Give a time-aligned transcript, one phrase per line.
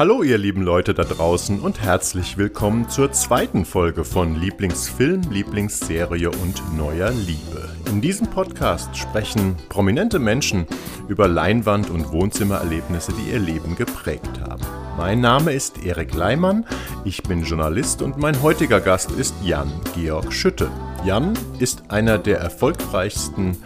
[0.00, 6.30] Hallo ihr lieben Leute da draußen und herzlich willkommen zur zweiten Folge von Lieblingsfilm, Lieblingsserie
[6.30, 7.68] und neuer Liebe.
[7.84, 10.66] In diesem Podcast sprechen prominente Menschen
[11.08, 14.62] über Leinwand- und Wohnzimmererlebnisse, die ihr Leben geprägt haben.
[14.96, 16.64] Mein Name ist Erik Leimann,
[17.04, 20.70] ich bin Journalist und mein heutiger Gast ist Jan Georg Schütte.
[21.04, 23.58] Jan ist einer der erfolgreichsten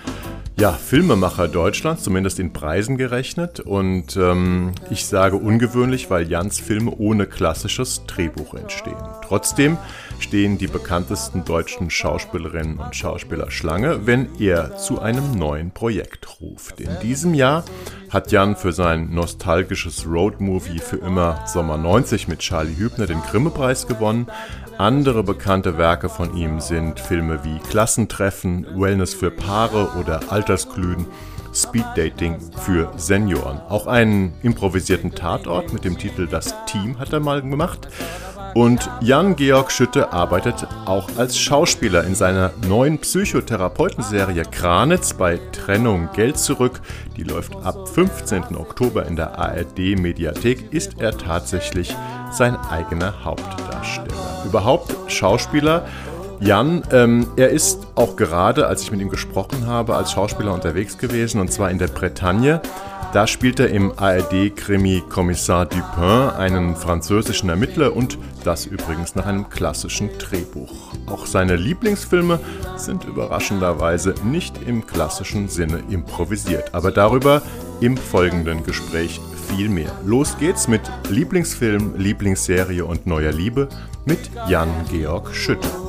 [0.57, 3.59] ja, Filmemacher Deutschlands, zumindest in Preisen gerechnet.
[3.61, 8.97] Und ähm, ich sage ungewöhnlich, weil Jans Filme ohne klassisches Drehbuch entstehen.
[9.27, 9.77] Trotzdem
[10.25, 16.81] stehen die bekanntesten deutschen Schauspielerinnen und Schauspieler Schlange, wenn er zu einem neuen Projekt ruft.
[16.81, 17.63] In diesem Jahr
[18.09, 23.87] hat Jan für sein nostalgisches Roadmovie für immer Sommer 90 mit Charlie Hübner den Grimme-Preis
[23.87, 24.27] gewonnen.
[24.79, 31.07] Andere bekannte Werke von ihm sind Filme wie Klassentreffen, Wellness für Paare oder Altersglühen,
[31.53, 33.61] Speeddating für Senioren.
[33.69, 37.89] Auch einen improvisierten Tatort mit dem Titel Das Team hat er mal gemacht.
[38.55, 46.39] Und Jan-Georg Schütte arbeitet auch als Schauspieler in seiner neuen Psychotherapeutenserie Kranitz bei Trennung Geld
[46.39, 46.81] zurück.
[47.17, 48.57] Die läuft ab 15.
[48.57, 50.73] Oktober in der ARD Mediathek.
[50.73, 51.97] Ist er tatsächlich
[52.31, 54.45] sein eigener Hauptdarsteller.
[54.47, 55.85] Überhaupt Schauspieler.
[56.39, 60.97] Jan, ähm, er ist auch gerade, als ich mit ihm gesprochen habe, als Schauspieler unterwegs
[60.99, 62.61] gewesen und zwar in der Bretagne.
[63.15, 69.49] Da spielt er im ARD-Krimi Kommissar Dupin einen französischen Ermittler und das übrigens nach einem
[69.49, 70.93] klassischen Drehbuch.
[71.07, 72.41] Auch seine Lieblingsfilme
[72.77, 77.41] sind überraschenderweise nicht im klassischen Sinne improvisiert, aber darüber
[77.81, 79.93] im folgenden Gespräch viel mehr.
[80.05, 83.69] Los geht's mit Lieblingsfilm, Lieblingsserie und neuer Liebe
[84.07, 85.84] mit Jan-Georg Schütte.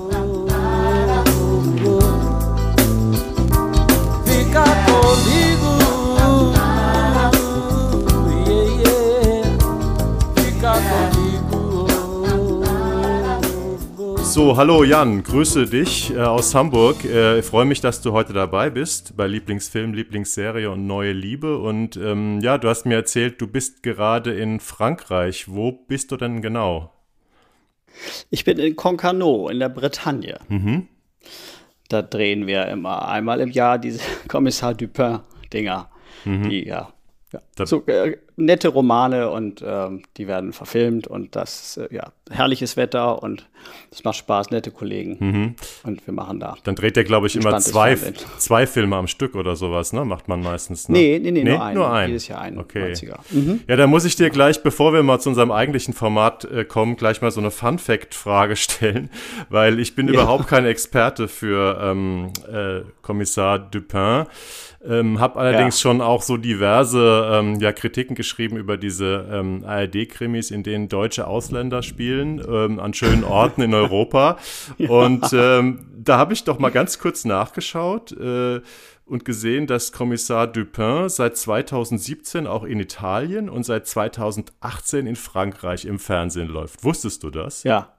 [14.36, 17.06] So, hallo Jan, grüße dich äh, aus Hamburg.
[17.06, 21.58] Äh, ich freue mich, dass du heute dabei bist bei Lieblingsfilm, Lieblingsserie und Neue Liebe.
[21.58, 25.46] Und ähm, ja, du hast mir erzählt, du bist gerade in Frankreich.
[25.48, 26.92] Wo bist du denn genau?
[28.30, 30.38] Ich bin in Concarneau in der Bretagne.
[30.50, 30.90] Mhm.
[31.88, 35.90] Da drehen wir immer einmal im Jahr diese Kommissar Dupin-Dinger,
[36.26, 36.50] mhm.
[36.50, 36.90] die ja
[37.58, 37.66] ja.
[37.66, 43.22] So äh, nette Romane und ähm, die werden verfilmt und das äh, ja herrliches Wetter
[43.24, 43.48] und
[43.92, 45.56] es macht Spaß, nette Kollegen mhm.
[45.84, 46.56] und wir machen da.
[46.64, 47.96] Dann dreht der glaube ich immer zwei,
[48.38, 50.06] zwei Filme am Stück oder sowas, ne?
[50.06, 50.90] Macht man meistens.
[50.90, 50.98] Ne?
[50.98, 51.76] Nee, nee, nee, nee, nur einen.
[51.76, 52.08] Nur einen.
[52.10, 52.58] Jedes Jahr einen.
[52.58, 52.94] Okay.
[53.32, 53.62] Mhm.
[53.68, 56.98] Ja, da muss ich dir gleich, bevor wir mal zu unserem eigentlichen Format äh, kommen,
[56.98, 59.10] gleich mal so eine Fun Fact Frage stellen,
[59.50, 60.14] weil ich bin ja.
[60.14, 64.26] überhaupt kein Experte für ähm, äh, Kommissar Dupin.
[64.88, 65.90] Ähm, habe allerdings ja.
[65.90, 71.28] schon auch so diverse ähm, ja, Kritiken geschrieben über diese ähm, ARD-Krimis, in denen deutsche
[71.28, 74.38] Ausländer spielen, ähm, an schönen Orten in Europa.
[74.78, 74.90] ja.
[74.90, 78.12] Und ähm, da habe ich doch mal ganz kurz nachgeschaut.
[78.12, 78.62] Äh,
[79.08, 85.86] und gesehen, dass Kommissar Dupin seit 2017 auch in Italien und seit 2018 in Frankreich
[85.86, 86.84] im Fernsehen läuft.
[86.84, 87.62] Wusstest du das?
[87.62, 87.94] Ja,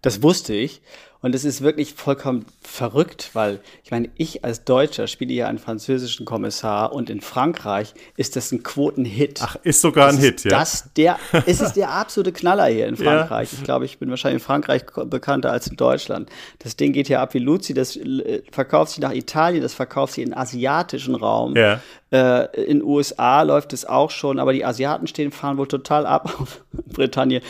[0.00, 0.80] das wusste ich.
[1.24, 5.58] Und es ist wirklich vollkommen verrückt, weil ich meine, ich als Deutscher spiele ja einen
[5.58, 9.40] französischen Kommissar und in Frankreich ist das ein Quotenhit.
[9.42, 10.50] Ach, ist sogar ein Hit, ja.
[10.50, 13.50] Das der, es ist der absolute Knaller hier in Frankreich.
[13.50, 13.58] Ja.
[13.58, 16.28] Ich glaube, ich bin wahrscheinlich in Frankreich bekannter als in Deutschland.
[16.58, 20.12] Das Ding geht ja ab wie Luzi, das äh, verkauft sich nach Italien, das verkauft
[20.12, 21.56] sich in den asiatischen Raum.
[21.56, 21.80] Ja.
[22.14, 26.32] Äh, in USA läuft es auch schon, aber die Asiaten stehen, fahren wohl total ab
[26.38, 27.42] auf Britannien.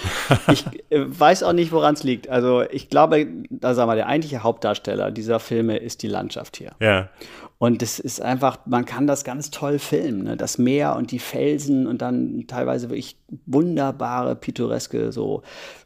[0.51, 2.31] Ich äh, weiß auch nicht, woran es liegt.
[2.31, 6.73] Also ich glaube, da sagen wir, der eigentliche Hauptdarsteller dieser Filme ist die Landschaft hier.
[6.81, 7.11] Ja.
[7.59, 10.25] Und das ist einfach, man kann das ganz toll filmen.
[10.25, 10.37] Ne?
[10.37, 13.17] Das Meer und die Felsen und dann teilweise wirklich
[13.47, 15.43] wunderbare, pittoreske so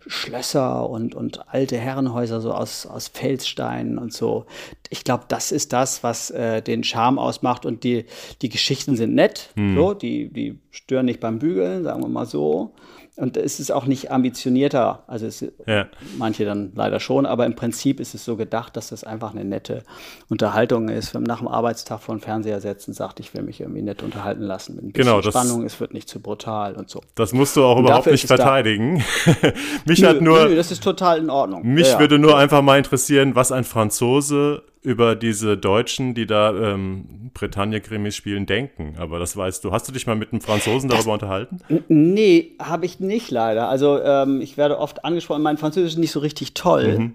[0.07, 4.47] Schlösser und, und alte Herrenhäuser so aus, aus Felssteinen und so.
[4.89, 7.67] Ich glaube, das ist das, was äh, den Charme ausmacht.
[7.67, 8.07] Und die,
[8.41, 9.77] die Geschichten sind nett, hm.
[9.77, 12.75] so, die, die stören nicht beim Bügeln, sagen wir mal so.
[13.19, 15.87] Und es ist auch nicht ambitionierter, also es, ja.
[16.19, 19.45] manche dann leider schon, aber im Prinzip ist es so gedacht, dass das einfach eine
[19.45, 19.83] nette
[20.29, 21.15] Unterhaltung ist.
[21.15, 23.83] Wenn man nach dem Arbeitstag vor den Fernseher setzt und sagt, ich will mich irgendwie
[23.83, 26.91] nett unterhalten lassen mit ein bisschen genau, das, Spannung, es wird nicht zu brutal und
[26.91, 27.01] so.
[27.17, 29.03] Das musst du auch und überhaupt nicht verteidigen.
[29.85, 30.45] mich nö, hat nur.
[30.45, 31.67] Nö, das ist total in Ordnung.
[31.67, 36.51] Mich ja, würde nur einfach mal interessieren, was ein Franzose über diese Deutschen, die da
[36.51, 38.95] ähm, Bretagne-Krimis spielen, denken.
[38.99, 39.71] Aber das weißt du.
[39.71, 41.59] Hast du dich mal mit einem Franzosen darüber das, unterhalten?
[41.89, 43.69] Nee, habe ich nicht leider.
[43.69, 46.99] Also ähm, ich werde oft angesprochen, mein Französisch ist nicht so richtig toll.
[46.99, 47.15] Mhm.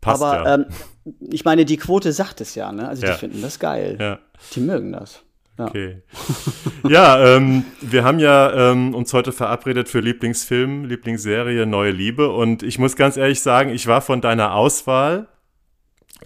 [0.00, 0.54] Passt, Aber ja.
[0.54, 0.66] ähm,
[1.30, 2.88] ich meine, die Quote sagt es ja, ne?
[2.88, 3.12] Also ja.
[3.12, 3.98] die finden das geil.
[4.00, 4.18] Ja.
[4.54, 5.22] Die mögen das.
[5.58, 5.98] Okay.
[6.88, 12.30] Ja, ähm, wir haben ja ähm, uns heute verabredet für Lieblingsfilm, Lieblingsserie, Neue Liebe.
[12.30, 15.28] Und ich muss ganz ehrlich sagen, ich war von deiner Auswahl.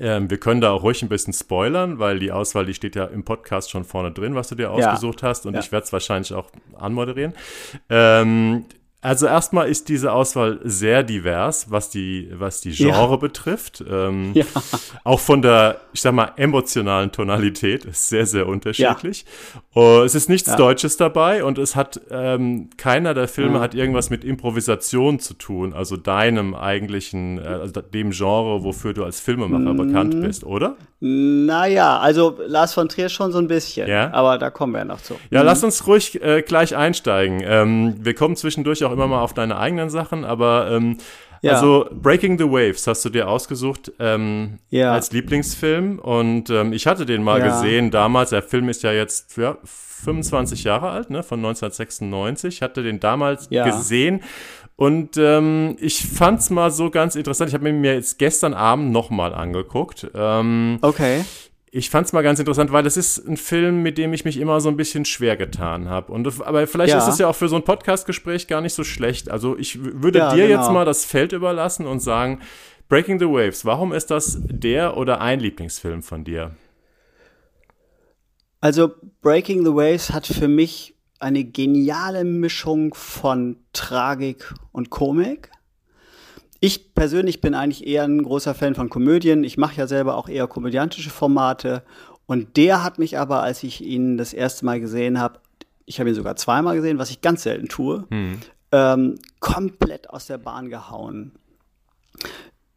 [0.00, 3.04] Ähm, wir können da auch ruhig ein bisschen spoilern, weil die Auswahl, die steht ja
[3.04, 5.28] im Podcast schon vorne drin, was du dir ausgesucht ja.
[5.28, 5.46] hast.
[5.46, 5.60] Und ja.
[5.60, 7.34] ich werde es wahrscheinlich auch anmoderieren.
[7.88, 8.66] Ähm,
[9.06, 13.17] also erstmal ist diese Auswahl sehr divers, was die, was die Genre ja.
[13.17, 13.85] betrifft.
[13.88, 14.44] Ähm, ja.
[15.05, 19.25] Auch von der, ich sag mal, emotionalen Tonalität ist sehr, sehr unterschiedlich.
[19.75, 19.81] Ja.
[19.81, 24.11] Uh, es ist nichts Deutsches dabei und es hat, ähm, keiner der Filme hat irgendwas
[24.11, 29.75] mit Improvisation zu tun, also deinem eigentlichen, äh, also dem Genre, wofür du als Filmemacher
[29.75, 29.76] mm.
[29.76, 30.76] bekannt bist, oder?
[30.98, 34.12] Naja, also Lars von Trier schon so ein bisschen, ja?
[34.14, 35.14] aber da kommen wir ja noch zu.
[35.31, 35.46] Ja, mhm.
[35.46, 37.43] lass uns ruhig äh, gleich einsteigen.
[37.44, 40.96] Ähm, wir kommen zwischendurch auch immer mal auf deine eigenen Sachen, aber ähm,
[41.43, 41.52] ja.
[41.52, 44.93] also Breaking the Waves hast du dir ausgesucht ähm, ja.
[44.93, 48.31] als Lieblingsfilm und ähm, ich hatte den mal gesehen damals.
[48.31, 52.56] Der Film ist ja jetzt ja, 25 Jahre alt, ne, von 1996.
[52.56, 54.22] Ich hatte den damals gesehen
[54.76, 57.49] und ähm, ich fand's mal so ganz interessant.
[57.49, 60.06] Ich habe mir jetzt gestern Abend nochmal angeguckt.
[60.14, 61.25] Ähm, okay.
[61.70, 64.61] Ich fand's mal ganz interessant, weil es ist ein Film, mit dem ich mich immer
[64.61, 66.12] so ein bisschen schwer getan habe.
[66.12, 66.99] Und aber vielleicht ja.
[66.99, 69.31] ist es ja auch für so ein Podcast-Gespräch gar nicht so schlecht.
[69.31, 70.61] Also ich würde ja, dir genau.
[70.61, 72.40] jetzt mal das Feld überlassen und sagen,
[72.88, 76.55] Breaking the Waves, warum ist das der oder ein Lieblingsfilm von dir?
[78.61, 78.90] Also
[79.22, 85.50] Breaking the Waves hat für mich eine geniale Mischung von Tragik und Komik.
[86.60, 89.44] Ich persönlich bin eigentlich eher ein großer Fan von Komödien.
[89.44, 91.82] Ich mache ja selber auch eher komödiantische Formate.
[92.26, 95.40] Und der hat mich aber, als ich ihn das erste Mal gesehen habe,
[95.84, 98.38] ich habe ihn sogar zweimal gesehen, was ich ganz selten tue, hm.
[98.72, 101.32] ähm, komplett aus der Bahn gehauen.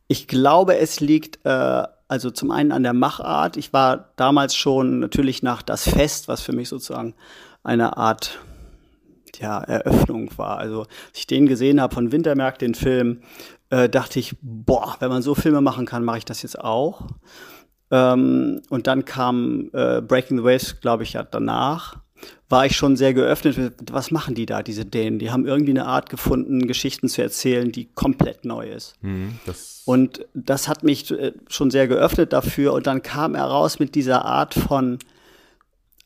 [0.08, 3.56] Ich glaube, es liegt äh, also zum einen an der Machart.
[3.56, 7.14] Ich war damals schon natürlich nach das Fest, was für mich sozusagen
[7.64, 8.40] eine Art
[9.40, 10.58] ja, Eröffnung war.
[10.58, 13.22] Also, als ich den gesehen habe von Wintermerk, den Film,
[13.70, 17.08] äh, dachte ich, boah, wenn man so Filme machen kann, mache ich das jetzt auch.
[17.92, 21.98] Ähm, und dann kam äh, Breaking the Waves, glaube ich, ja danach.
[22.50, 23.76] War ich schon sehr geöffnet.
[23.92, 25.20] Was machen die da, diese Dänen?
[25.20, 28.96] Die haben irgendwie eine Art gefunden, Geschichten zu erzählen, die komplett neu ist.
[29.02, 32.74] Mhm, das und das hat mich äh, schon sehr geöffnet dafür.
[32.74, 35.00] Und dann kam er raus mit dieser Art von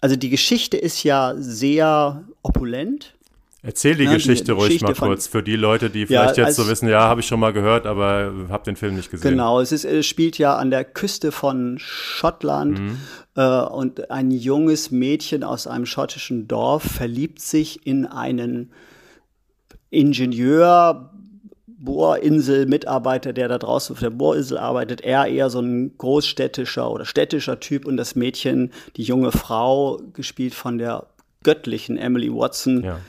[0.03, 3.15] also die Geschichte ist ja sehr opulent.
[3.61, 6.45] Erzähl die ja, Geschichte die ruhig Geschichte mal kurz für die Leute, die vielleicht ja,
[6.45, 9.31] jetzt so wissen, ja, habe ich schon mal gehört, aber habe den Film nicht gesehen.
[9.31, 12.97] Genau, es, ist, es spielt ja an der Küste von Schottland mhm.
[13.35, 18.73] äh, und ein junges Mädchen aus einem schottischen Dorf verliebt sich in einen
[19.89, 21.12] Ingenieur,
[21.83, 27.59] Bohrinsel-Mitarbeiter, der da draußen auf der Bohrinsel arbeitet, er eher so ein großstädtischer oder städtischer
[27.59, 31.07] Typ und das Mädchen, die junge Frau, gespielt von der
[31.44, 33.00] göttlichen Emily Watson, ja.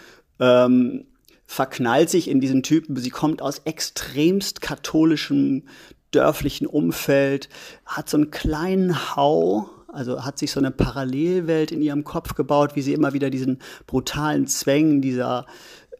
[0.40, 1.06] ähm,
[1.46, 2.96] verknallt sich in diesen Typen.
[2.96, 5.64] Sie kommt aus extremst katholischem
[6.10, 7.48] dörflichen Umfeld,
[7.86, 12.74] hat so einen kleinen Hau, also hat sich so eine Parallelwelt in ihrem Kopf gebaut,
[12.74, 15.46] wie sie immer wieder diesen brutalen Zwängen dieser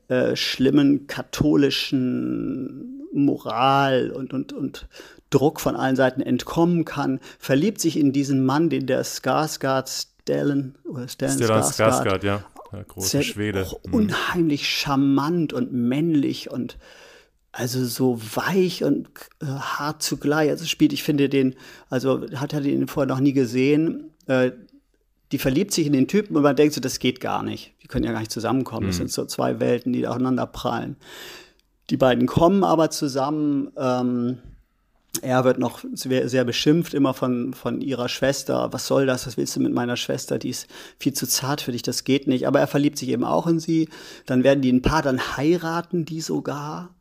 [0.09, 4.89] äh, schlimmen katholischen Moral und, und, und
[5.31, 10.75] Druck von allen Seiten entkommen kann, verliebt sich in diesen Mann, den der Skarsgård Stellan
[10.85, 13.95] oder Stellan, Stellan Skarsgård, Skarsgård ja, der große Schwede, mhm.
[13.95, 16.79] unheimlich charmant und männlich und
[17.53, 19.09] also so weich und
[19.41, 20.51] äh, hart zugleich.
[20.51, 21.55] Also spielt, ich finde den,
[21.89, 24.11] also hat er den vorher noch nie gesehen.
[24.27, 24.53] Äh,
[25.33, 27.75] die verliebt sich in den Typen und man denkt so, das geht gar nicht.
[27.83, 28.87] Die können ja gar nicht zusammenkommen.
[28.87, 28.91] Mhm.
[28.91, 30.97] Das sind so zwei Welten, die aufeinander prallen.
[31.91, 33.71] Die beiden kommen aber zusammen.
[33.77, 34.39] Ähm,
[35.23, 38.73] er wird noch sehr, beschimpft immer von, von ihrer Schwester.
[38.73, 39.27] Was soll das?
[39.27, 40.39] Was willst du mit meiner Schwester?
[40.39, 40.67] Die ist
[40.99, 42.47] viel zu zart für dich, das geht nicht.
[42.47, 43.89] Aber er verliebt sich eben auch in sie.
[44.27, 46.95] Dann werden die ein paar, dann heiraten die sogar.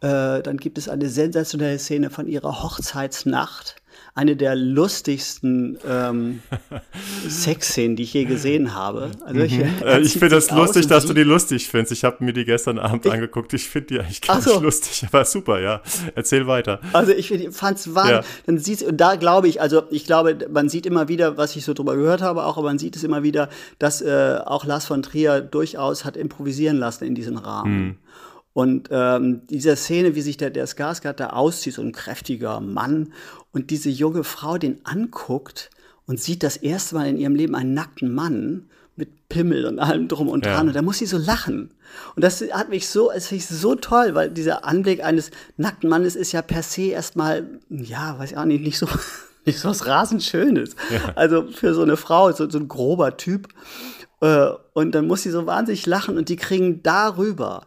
[0.00, 3.76] Äh, dann gibt es eine sensationelle Szene von ihrer Hochzeitsnacht
[4.16, 6.40] eine der lustigsten ähm,
[7.28, 9.10] Sexszenen, die ich je gesehen habe.
[9.22, 9.70] Also ich, mhm.
[9.84, 11.92] äh, ich finde das lustig, dass du die lustig findest.
[11.92, 13.52] Ich habe mir die gestern Abend ich, angeguckt.
[13.52, 14.52] Ich finde die eigentlich gar so.
[14.52, 15.82] nicht lustig, aber super, ja.
[16.14, 16.80] Erzähl weiter.
[16.94, 18.10] Also ich fand es wahr.
[18.10, 18.20] Ja.
[18.46, 21.74] Dann und da glaube ich, also ich glaube, man sieht immer wieder, was ich so
[21.74, 25.02] drüber gehört habe, auch, aber man sieht es immer wieder, dass äh, auch Lars von
[25.02, 27.78] Trier durchaus hat improvisieren lassen in diesem Rahmen.
[27.78, 27.96] Mhm.
[28.56, 33.12] Und ähm, diese Szene, wie sich der, der Skarsgård da auszieht, so ein kräftiger Mann,
[33.52, 35.68] und diese junge Frau den anguckt
[36.06, 40.08] und sieht das erste Mal in ihrem Leben einen nackten Mann mit Pimmel und allem
[40.08, 40.54] drum und dran.
[40.54, 40.60] Ja.
[40.62, 41.70] Und da muss sie so lachen.
[42.14, 45.90] Und das hat mich so, es finde ich so toll, weil dieser Anblick eines nackten
[45.90, 48.88] Mannes ist ja per se erstmal, ja, weiß ich auch nicht, nicht so
[49.44, 50.76] nicht so was rasend Schönes.
[50.90, 51.12] Ja.
[51.14, 53.48] Also für so eine Frau, so, so ein grober Typ.
[54.22, 57.66] Äh, und dann muss sie so wahnsinnig lachen und die kriegen darüber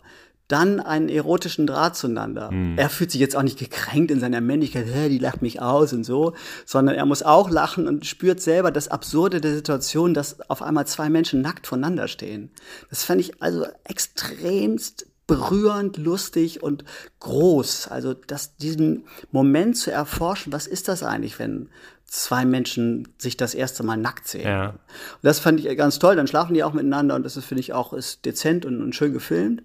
[0.50, 2.52] dann einen erotischen Draht zueinander.
[2.52, 2.78] Mhm.
[2.78, 6.04] Er fühlt sich jetzt auch nicht gekränkt in seiner Männlichkeit, die lacht mich aus und
[6.04, 6.34] so,
[6.66, 10.88] sondern er muss auch lachen und spürt selber das Absurde der Situation, dass auf einmal
[10.88, 12.50] zwei Menschen nackt voneinander stehen.
[12.90, 16.84] Das fand ich also extremst berührend, lustig und
[17.20, 17.88] groß.
[17.90, 21.70] Also das, diesen Moment zu erforschen, was ist das eigentlich, wenn
[22.06, 24.48] zwei Menschen sich das erste Mal nackt sehen.
[24.48, 24.70] Ja.
[24.70, 24.78] Und
[25.22, 26.16] das fand ich ganz toll.
[26.16, 28.96] Dann schlafen die auch miteinander und das ist, finde ich, auch ist dezent und, und
[28.96, 29.62] schön gefilmt.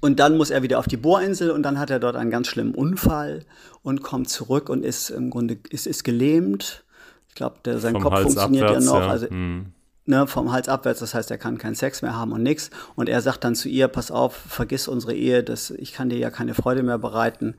[0.00, 2.46] Und dann muss er wieder auf die Bohrinsel und dann hat er dort einen ganz
[2.46, 3.44] schlimmen Unfall
[3.82, 6.84] und kommt zurück und ist im Grunde ist, ist gelähmt.
[7.28, 9.00] Ich glaube, sein vom Kopf Hals funktioniert abwärts, ja noch.
[9.00, 9.08] Ja.
[9.08, 9.66] Also, hm.
[10.06, 12.70] ne, vom Hals abwärts, das heißt, er kann keinen Sex mehr haben und nix.
[12.96, 16.18] Und er sagt dann zu ihr, pass auf, vergiss unsere Ehe, das, ich kann dir
[16.18, 17.56] ja keine Freude mehr bereiten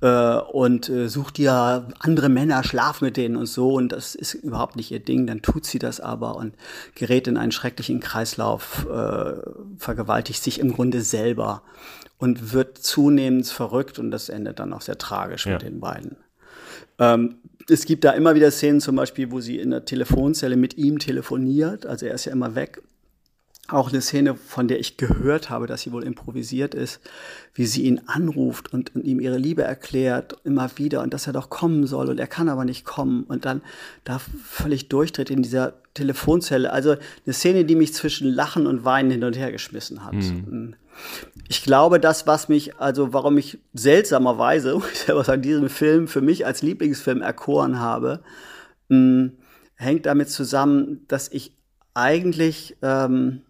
[0.00, 3.74] äh, und äh, sucht dir andere Männer, schlaf mit denen und so.
[3.74, 5.26] Und das ist überhaupt nicht ihr Ding.
[5.26, 6.54] Dann tut sie das aber und
[6.94, 9.34] gerät in einen schrecklichen Kreislauf, äh,
[9.78, 11.62] vergewaltigt sich im Grunde selber
[12.18, 13.98] und wird zunehmend verrückt.
[13.98, 15.54] Und das endet dann auch sehr tragisch ja.
[15.54, 16.16] mit den beiden.
[16.98, 17.36] Ähm,
[17.68, 20.98] es gibt da immer wieder Szenen, zum Beispiel, wo sie in der Telefonzelle mit ihm
[20.98, 21.84] telefoniert.
[21.86, 22.80] Also er ist ja immer weg
[23.68, 27.00] auch eine Szene, von der ich gehört habe, dass sie wohl improvisiert ist,
[27.54, 31.32] wie sie ihn anruft und, und, ihm ihre Liebe erklärt, immer wieder, und dass er
[31.32, 33.62] doch kommen soll, und er kann aber nicht kommen, und dann
[34.04, 36.72] da völlig durchtritt in dieser Telefonzelle.
[36.72, 40.14] Also eine Szene, die mich zwischen Lachen und Weinen hin und her geschmissen hat.
[40.14, 40.74] Mhm.
[41.48, 46.08] Ich glaube, das, was mich, also warum ich seltsamerweise, muss ich selber sagen, diesen Film
[46.08, 48.20] für mich als Lieblingsfilm erkoren habe,
[48.88, 49.32] mh, hm,
[49.76, 51.52] hängt damit zusammen, dass ich
[51.94, 53.42] eigentlich ähm,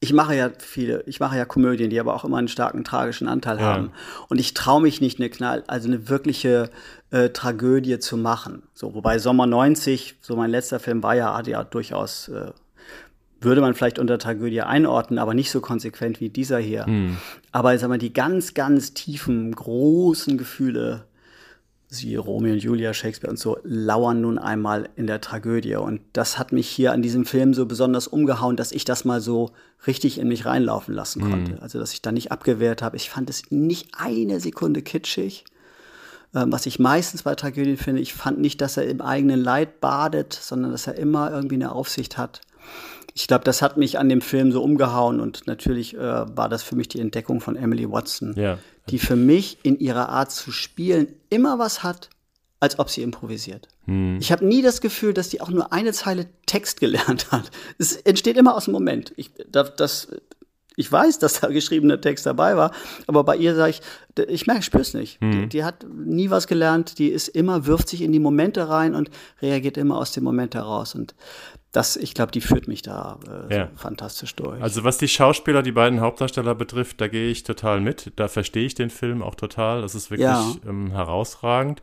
[0.00, 3.26] ich mache ja viele, ich mache ja Komödien, die aber auch immer einen starken tragischen
[3.26, 3.64] Anteil ja.
[3.64, 3.90] haben.
[4.28, 6.70] Und ich traue mich nicht, eine Knall, also eine wirkliche
[7.10, 8.62] äh, Tragödie zu machen.
[8.74, 12.52] So, wobei Sommer 90, so mein letzter Film war ja, hat ja durchaus, äh,
[13.40, 16.86] würde man vielleicht unter Tragödie einordnen, aber nicht so konsequent wie dieser hier.
[16.86, 17.16] Hm.
[17.50, 21.06] Aber sag mal, die ganz, ganz tiefen, großen Gefühle,
[21.88, 25.76] siehe Romeo und Julia, Shakespeare und so, lauern nun einmal in der Tragödie.
[25.76, 29.20] Und das hat mich hier an diesem Film so besonders umgehauen, dass ich das mal
[29.20, 29.50] so
[29.86, 31.30] richtig in mich reinlaufen lassen mhm.
[31.30, 31.52] konnte.
[31.52, 31.58] Mhm.
[31.60, 32.96] Also, dass ich da nicht abgewehrt habe.
[32.96, 35.46] Ich fand es nicht eine Sekunde kitschig.
[36.34, 39.80] Ähm, was ich meistens bei Tragödien finde, ich fand nicht, dass er im eigenen Leid
[39.80, 42.42] badet, sondern dass er immer irgendwie eine Aufsicht hat
[43.18, 46.62] ich glaube, das hat mich an dem Film so umgehauen und natürlich äh, war das
[46.62, 48.58] für mich die Entdeckung von Emily Watson, ja.
[48.90, 52.10] die für mich in ihrer Art zu spielen immer was hat,
[52.60, 53.66] als ob sie improvisiert.
[53.86, 54.18] Hm.
[54.20, 57.50] Ich habe nie das Gefühl, dass die auch nur eine Zeile Text gelernt hat.
[57.76, 59.12] Es entsteht immer aus dem Moment.
[59.16, 60.06] Ich, das,
[60.76, 62.70] ich weiß, dass da geschriebener Text dabei war,
[63.08, 63.80] aber bei ihr sage ich,
[64.28, 65.20] ich merke, ich spür's nicht.
[65.20, 65.32] Hm.
[65.32, 68.94] Die, die, hat nie was gelernt, die ist immer, wirft sich in die Momente rein
[68.94, 69.10] und
[69.42, 70.94] reagiert immer aus dem Moment heraus.
[70.94, 71.16] Und
[71.72, 73.18] das, ich glaube, die führt mich da
[73.50, 73.66] äh, ja.
[73.66, 74.60] so fantastisch durch.
[74.62, 78.12] Also was die Schauspieler, die beiden Hauptdarsteller betrifft, da gehe ich total mit.
[78.16, 79.82] Da verstehe ich den Film auch total.
[79.82, 80.54] Das ist wirklich ja.
[80.66, 81.82] ähm, herausragend.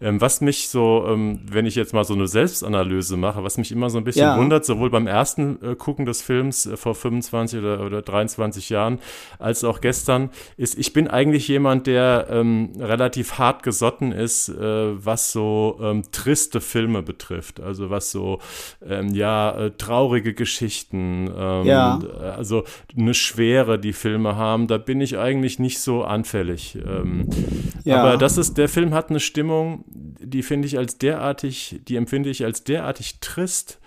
[0.00, 3.72] Ähm, was mich so, ähm, wenn ich jetzt mal so eine Selbstanalyse mache, was mich
[3.72, 4.38] immer so ein bisschen ja.
[4.38, 9.00] wundert, sowohl beim ersten äh, Gucken des Films äh, vor 25 oder, oder 23 Jahren,
[9.40, 15.04] als auch gestern, ist, ich bin eigentlich jemand, der ähm, relativ hart gesotten ist, äh,
[15.04, 17.58] was so ähm, triste Filme betrifft.
[17.58, 18.38] Also was so,
[18.86, 21.98] ähm, ja, ja, äh, traurige Geschichten, ähm, ja.
[22.36, 22.64] also
[22.94, 26.76] eine Schwere, die Filme haben, da bin ich eigentlich nicht so anfällig.
[26.86, 27.30] Ähm,
[27.84, 28.02] ja.
[28.02, 32.28] Aber das ist, der Film hat eine Stimmung, die finde ich als derartig, die empfinde
[32.28, 33.78] ich als derartig trist.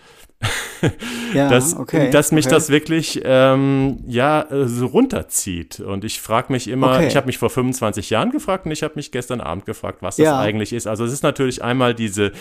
[1.36, 2.56] ja, dass, okay, dass mich okay.
[2.56, 5.82] das wirklich ähm, ja äh, so runterzieht.
[5.82, 7.08] Und ich frage mich immer, okay.
[7.08, 10.15] ich habe mich vor 25 Jahren gefragt und ich habe mich gestern Abend gefragt, was
[10.15, 10.88] das eigentlich ist.
[10.88, 12.32] Also es ist natürlich einmal diese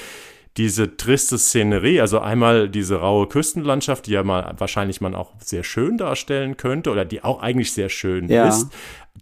[0.57, 5.65] diese triste Szenerie, also einmal diese raue Küstenlandschaft, die ja mal wahrscheinlich man auch sehr
[5.65, 8.49] schön darstellen könnte oder die auch eigentlich sehr schön ja.
[8.49, 8.69] ist,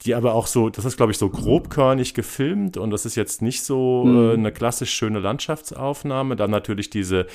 [0.02, 3.42] die aber auch so, das ist glaube ich so grobkörnig gefilmt und das ist jetzt
[3.42, 4.30] nicht so mhm.
[4.30, 6.36] äh, eine klassisch schöne Landschaftsaufnahme.
[6.36, 7.26] Dann natürlich diese,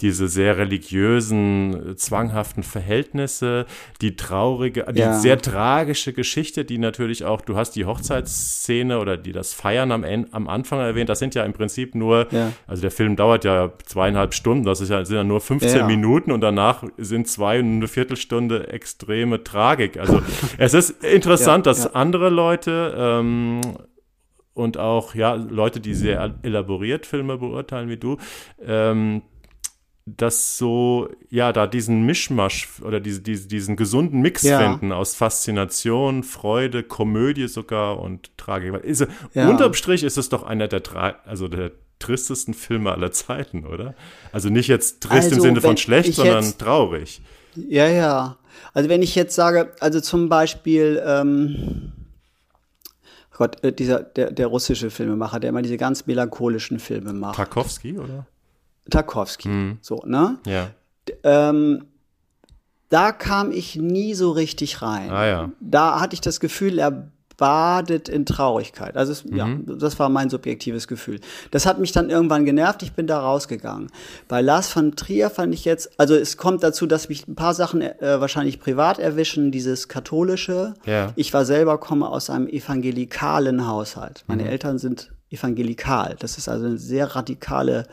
[0.00, 3.66] diese sehr religiösen, zwanghaften Verhältnisse,
[4.00, 5.14] die traurige, ja.
[5.14, 9.92] die sehr tragische Geschichte, die natürlich auch, du hast die Hochzeitsszene oder die das Feiern
[9.92, 12.52] am, am Anfang erwähnt, das sind ja im Prinzip nur, ja.
[12.66, 15.86] also der Film dauert ja zweieinhalb Stunden, das ist ja, sind ja nur 15 ja.
[15.86, 19.98] Minuten und danach sind zwei und eine Viertelstunde extreme Tragik.
[19.98, 20.20] Also
[20.58, 23.60] es ist interessant, dass andere andere Leute ähm,
[24.54, 28.16] und auch ja Leute, die sehr elaboriert Filme beurteilen wie du,
[28.64, 29.20] ähm,
[30.06, 34.58] dass so, ja, da diesen Mischmasch oder diese, diese, diesen gesunden Mix ja.
[34.58, 38.72] finden aus Faszination, Freude, Komödie sogar und Tragik.
[38.72, 39.50] Also, ja.
[39.50, 40.82] Unterm Strich ist es doch einer der,
[41.26, 43.94] also der tristesten Filme aller Zeiten, oder?
[44.32, 47.20] Also nicht jetzt trist also, im Sinne von schlecht, sondern jetzt, traurig.
[47.54, 48.38] Ja, ja.
[48.72, 51.92] Also wenn ich jetzt sage, also zum Beispiel, ähm,
[53.38, 57.36] Gott, äh, dieser, der, der russische Filmemacher, der immer diese ganz melancholischen Filme macht.
[57.36, 58.26] Tarkovsky, oder?
[58.90, 59.78] Tarkovsky, mhm.
[59.80, 60.38] so, ne?
[60.44, 60.70] Ja.
[61.08, 61.84] D ähm,
[62.88, 65.10] da kam ich nie so richtig rein.
[65.10, 65.52] Ah, ja.
[65.60, 68.96] Da hatte ich das Gefühl, er badet in Traurigkeit.
[68.96, 69.36] Also es, mhm.
[69.36, 71.20] ja, das war mein subjektives Gefühl.
[71.50, 73.90] Das hat mich dann irgendwann genervt, ich bin da rausgegangen.
[74.26, 77.54] Bei Lars von Trier fand ich jetzt, also es kommt dazu, dass mich ein paar
[77.54, 80.74] Sachen äh, wahrscheinlich privat erwischen, dieses katholische.
[80.84, 81.12] Ja.
[81.14, 84.24] Ich war selber, komme aus einem evangelikalen Haushalt.
[84.26, 84.50] Meine mhm.
[84.50, 86.16] Eltern sind evangelikal.
[86.18, 87.86] Das ist also eine sehr radikale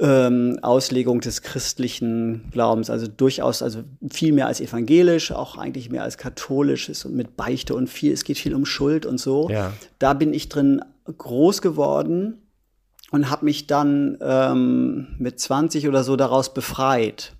[0.00, 6.02] ähm, Auslegung des christlichen Glaubens, also durchaus, also viel mehr als evangelisch, auch eigentlich mehr
[6.02, 9.48] als katholisch ist und mit Beichte und viel, es geht viel um Schuld und so.
[9.50, 9.72] Ja.
[9.98, 12.42] Da bin ich drin groß geworden
[13.10, 17.32] und habe mich dann ähm, mit 20 oder so daraus befreit.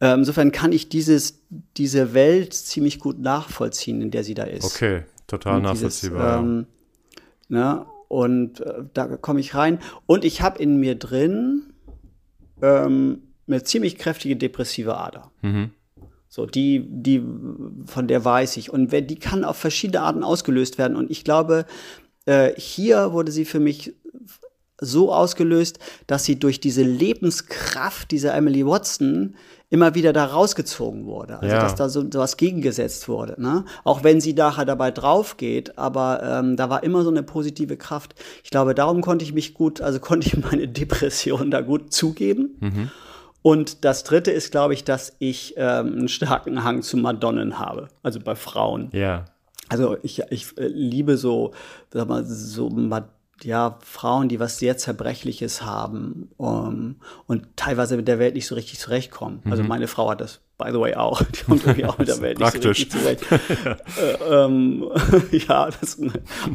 [0.00, 1.42] Ähm, insofern kann ich dieses,
[1.76, 4.64] diese Welt ziemlich gut nachvollziehen, in der sie da ist.
[4.64, 6.40] Okay, total nachvollziehbar.
[6.40, 6.66] Dieses, ähm,
[7.48, 7.84] ne?
[8.08, 9.78] Und äh, da komme ich rein.
[10.06, 11.72] Und ich habe in mir drin
[12.62, 15.30] ähm, eine ziemlich kräftige depressive Ader.
[15.42, 15.70] Mhm.
[16.28, 17.22] So, die, die,
[17.86, 18.70] von der weiß ich.
[18.70, 20.96] Und die kann auf verschiedene Arten ausgelöst werden.
[20.96, 21.64] Und ich glaube,
[22.26, 23.94] äh, hier wurde sie für mich
[24.80, 29.34] so ausgelöst, dass sie durch diese Lebenskraft dieser Emily Watson
[29.70, 31.40] immer wieder da rausgezogen wurde.
[31.40, 31.60] Also ja.
[31.60, 33.40] dass da so, so was gegengesetzt wurde.
[33.40, 33.64] Ne?
[33.84, 37.76] Auch wenn sie nachher dabei drauf geht, aber ähm, da war immer so eine positive
[37.76, 38.14] Kraft.
[38.42, 42.56] Ich glaube, darum konnte ich mich gut, also konnte ich meine Depression da gut zugeben.
[42.60, 42.90] Mhm.
[43.42, 47.88] Und das dritte ist, glaube ich, dass ich ähm, einen starken Hang zu Madonnen habe,
[48.02, 48.88] also bei Frauen.
[48.92, 49.26] Ja.
[49.68, 51.52] Also ich, ich äh, liebe so,
[51.92, 57.96] sag mal, so Madonnen ja, Frauen, die was sehr Zerbrechliches haben um, ähm, und teilweise
[57.96, 59.38] mit der Welt nicht so richtig zurechtkommen.
[59.38, 59.52] Also mhm.
[59.52, 61.22] Also meine Frau hat das, by the way, auch.
[61.22, 63.24] Die kommt irgendwie auch mit der Welt nicht so richtig zurecht.
[63.30, 64.88] äh, ähm,
[65.48, 65.98] ja, das,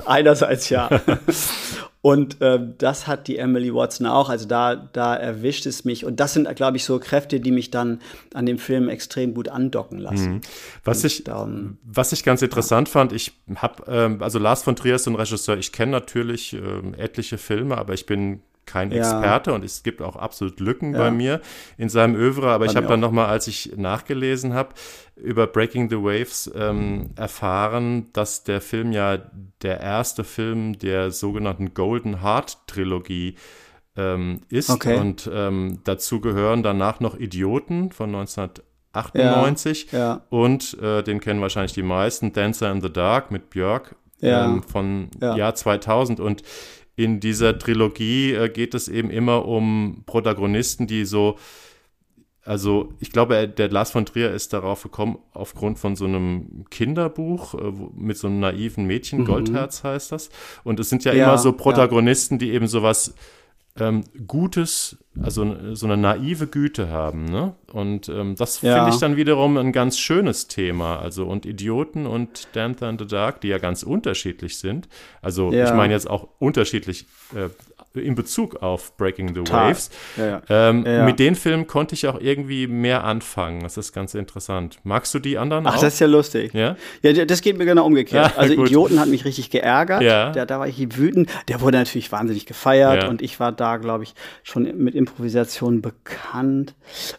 [0.06, 0.90] einerseits ja.
[2.04, 4.28] Und äh, das hat die Emily Watson auch.
[4.28, 6.04] Also da, da erwischt es mich.
[6.04, 8.02] Und das sind, glaube ich, so Kräfte, die mich dann
[8.34, 10.34] an dem Film extrem gut andocken lassen.
[10.34, 10.42] Mhm.
[10.84, 12.92] Was, ich, darum, was ich ganz interessant ja.
[12.92, 16.94] fand, ich habe, ähm, also Lars von Trier ist ein Regisseur, ich kenne natürlich ähm,
[16.98, 19.56] etliche Filme, aber ich bin kein Experte ja.
[19.56, 21.00] und es gibt auch absolut Lücken ja.
[21.00, 21.42] bei mir
[21.78, 22.50] in seinem Övre.
[22.52, 24.70] Aber bei ich habe dann nochmal, als ich nachgelesen habe,
[25.16, 29.20] über Breaking the Waves ähm, erfahren, dass der Film ja
[29.62, 33.36] der erste Film der sogenannten Golden Heart Trilogie
[33.96, 34.70] ähm, ist.
[34.70, 34.98] Okay.
[34.98, 40.22] Und ähm, dazu gehören danach noch Idioten von 1998 ja, ja.
[40.30, 44.64] und äh, den kennen wahrscheinlich die meisten, Dancer in the Dark mit Björk ja, ähm,
[44.64, 46.44] von Jahr 2000 und
[46.96, 51.38] in dieser Trilogie äh, geht es eben immer um Protagonisten, die so,
[52.44, 57.56] also ich glaube, der Lars von Trier ist darauf gekommen, aufgrund von so einem Kinderbuch
[57.56, 59.26] äh, mit so einem naiven Mädchen, mhm.
[59.26, 60.30] Goldherz heißt das.
[60.64, 62.40] Und es sind ja, ja immer so Protagonisten, ja.
[62.40, 63.16] die eben sowas
[63.80, 67.26] ähm, Gutes, also so eine naive Güte haben.
[67.26, 67.56] Ne?
[67.72, 68.76] Und ähm, das ja.
[68.76, 71.00] finde ich dann wiederum ein ganz schönes Thema.
[71.00, 74.88] Also und Idioten und Dancer in the Dark, die ja ganz unterschiedlich sind.
[75.22, 75.66] Also ja.
[75.66, 77.50] ich meine jetzt auch unterschiedlich äh,
[77.96, 79.70] in Bezug auf Breaking the Total.
[79.70, 79.90] Waves.
[80.18, 83.62] Ja, ähm, mit den Filmen konnte ich auch irgendwie mehr anfangen.
[83.62, 84.80] Das ist ganz interessant.
[84.84, 85.82] Magst du die anderen Ach, auch?
[85.82, 86.54] das ist ja lustig.
[86.54, 88.34] Ja, ja das geht mir genau umgekehrt.
[88.38, 88.68] also gut.
[88.68, 90.02] Idioten hat mich richtig geärgert.
[90.02, 90.32] Ja.
[90.32, 91.30] Da, da war ich wütend.
[91.48, 96.74] Der wurde natürlich wahnsinnig gefeiert und ich war da, glaube ich, schon mit Improvisation bekannt.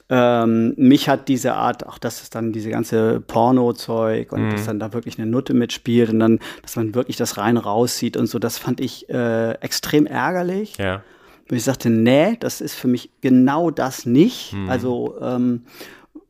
[0.09, 4.51] Ähm, mich hat diese Art, auch dass es dann diese ganze Porno-Zeug und mhm.
[4.51, 8.17] dass dann da wirklich eine Nutte mitspielt und dann, dass man wirklich das rein rauszieht
[8.17, 10.77] und so, das fand ich äh, extrem ärgerlich ich.
[10.79, 11.03] Ja.
[11.51, 14.53] Und ich sagte, nee, das ist für mich genau das nicht.
[14.53, 14.71] Mhm.
[14.71, 15.63] Also ähm,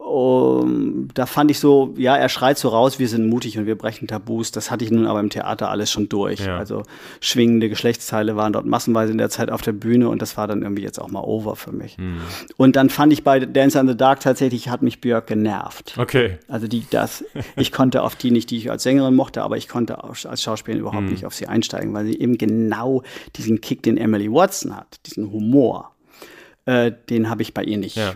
[0.05, 3.77] um, da fand ich so, ja, er schreit so raus, wir sind mutig und wir
[3.77, 4.53] brechen Tabus.
[4.53, 6.41] Das hatte ich nun aber im Theater alles schon durch.
[6.41, 6.59] Ja.
[6.59, 6.83] Also
[7.21, 10.63] schwingende Geschlechtsteile waren dort massenweise in der Zeit auf der Bühne und das war dann
[10.63, 11.97] irgendwie jetzt auch mal over für mich.
[11.97, 12.21] Mhm.
[12.59, 15.95] Und dann fand ich bei Dance in the Dark tatsächlich, hat mich Björk genervt.
[15.97, 16.39] Okay.
[16.49, 17.25] Also die, das,
[17.57, 20.83] ich konnte auf die nicht, die ich als Sängerin mochte, aber ich konnte als Schauspielerin
[20.83, 21.13] überhaupt mhm.
[21.13, 23.03] nicht auf sie einsteigen, weil sie eben genau
[23.37, 25.94] diesen Kick, den Emily Watson hat, diesen Humor
[26.67, 28.11] äh, den habe ich bei ihr nicht ja.
[28.11, 28.15] Äh,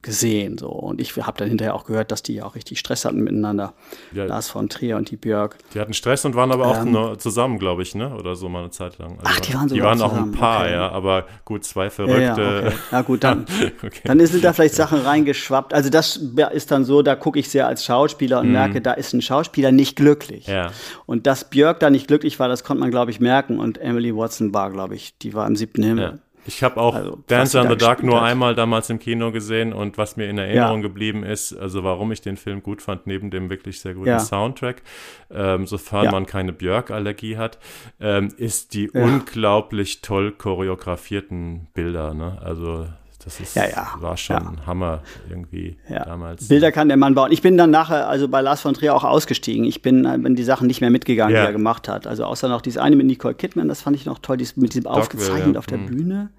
[0.00, 0.58] gesehen.
[0.58, 0.68] So.
[0.68, 3.74] Und ich habe dann hinterher auch gehört, dass die ja auch richtig Stress hatten miteinander.
[4.12, 4.26] Ja.
[4.26, 5.58] Lars von Trier und die Björk.
[5.74, 8.14] Die hatten Stress und waren aber auch ähm, nur zusammen, glaube ich, ne?
[8.14, 9.18] Oder so mal eine Zeit lang.
[9.18, 10.72] Also ach, die waren so Die waren auch ein Paar, okay.
[10.72, 12.20] ja, aber gut, zwei Verrückte.
[12.20, 12.76] Ja, ja, okay.
[12.92, 13.46] Na gut, dann,
[13.84, 14.00] okay.
[14.04, 15.74] dann sind da vielleicht Sachen reingeschwappt.
[15.74, 16.16] Also das
[16.52, 18.52] ist dann so, da gucke ich sehr als Schauspieler und mhm.
[18.52, 20.46] merke, da ist ein Schauspieler nicht glücklich.
[20.46, 20.70] Ja.
[21.06, 23.58] Und dass Björk da nicht glücklich war, das konnte man, glaube ich, merken.
[23.58, 26.04] Und Emily Watson war, glaube ich, die war im siebten Himmel.
[26.04, 26.18] Ja.
[26.50, 28.28] Ich habe auch also, Dancer in the Dark nur hat.
[28.28, 30.82] einmal damals im Kino gesehen und was mir in Erinnerung ja.
[30.82, 34.18] geblieben ist, also warum ich den Film gut fand, neben dem wirklich sehr guten ja.
[34.18, 34.82] Soundtrack,
[35.30, 36.10] ähm, sofern ja.
[36.10, 37.58] man keine Björk-Allergie hat,
[38.00, 42.14] ähm, ist die unglaublich toll choreografierten Bilder.
[42.14, 42.38] Ne?
[42.42, 42.88] Also
[43.24, 43.94] das ist, ja, ja.
[43.98, 44.66] war schon ja.
[44.66, 46.48] Hammer irgendwie damals.
[46.48, 47.30] Bilder kann der Mann bauen.
[47.32, 49.64] Ich bin dann nachher, also bei Lars von Trier auch ausgestiegen.
[49.64, 52.06] Ich bin, bin die Sachen nicht mehr mitgegangen, die er gemacht hat.
[52.06, 54.72] Also außer noch dieses eine mit Nicole Kidman, das fand ich noch toll, dieses, mit
[54.72, 55.86] diesem Dogville, aufgezeichnet auf der mhm.
[55.86, 56.30] Bühne.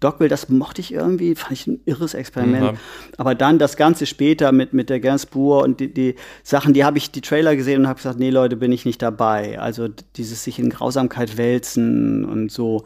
[0.00, 2.72] Dogville, das mochte ich irgendwie, fand ich ein irres Experiment.
[2.72, 2.78] Mhm.
[3.16, 6.98] Aber dann das Ganze später mit, mit der Gainsbourg und die, die Sachen, die habe
[6.98, 9.58] ich die Trailer gesehen und habe gesagt, nee Leute, bin ich nicht dabei.
[9.58, 12.84] Also dieses sich in Grausamkeit wälzen und so,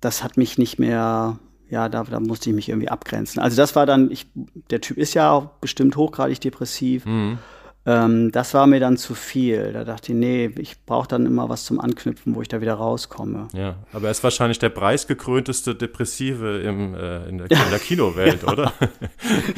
[0.00, 1.38] das hat mich nicht mehr
[1.70, 3.42] ja, da, da musste ich mich irgendwie abgrenzen.
[3.42, 4.26] Also das war dann, ich,
[4.70, 7.04] der Typ ist ja auch bestimmt hochgradig depressiv.
[7.04, 7.38] Mhm.
[7.88, 9.72] Ähm, das war mir dann zu viel.
[9.72, 12.74] Da dachte ich, nee, ich brauche dann immer was zum Anknüpfen, wo ich da wieder
[12.74, 13.48] rauskomme.
[13.54, 18.42] Ja, aber er ist wahrscheinlich der preisgekrönteste Depressive im, äh, in, der, in der Kinowelt,
[18.46, 18.52] ja.
[18.52, 18.72] oder?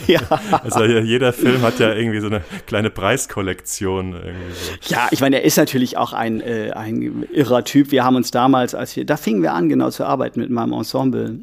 [0.06, 0.20] ja.
[0.62, 4.12] Also jeder Film hat ja irgendwie so eine kleine Preiskollektion.
[4.12, 4.94] So.
[4.94, 7.90] Ja, ich meine, er ist natürlich auch ein, äh, ein irrer Typ.
[7.90, 10.72] Wir haben uns damals, als wir, da fingen wir an, genau zu arbeiten mit meinem
[10.74, 11.40] Ensemble.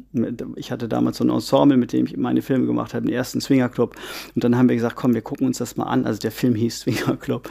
[0.56, 3.42] Ich hatte damals so ein Ensemble, mit dem ich meine Filme gemacht habe, den ersten
[3.42, 3.94] Swinger Club.
[4.34, 6.06] Und dann haben wir gesagt, komm, wir gucken uns das mal an.
[6.06, 7.48] Also der Film hieß Swinger Club.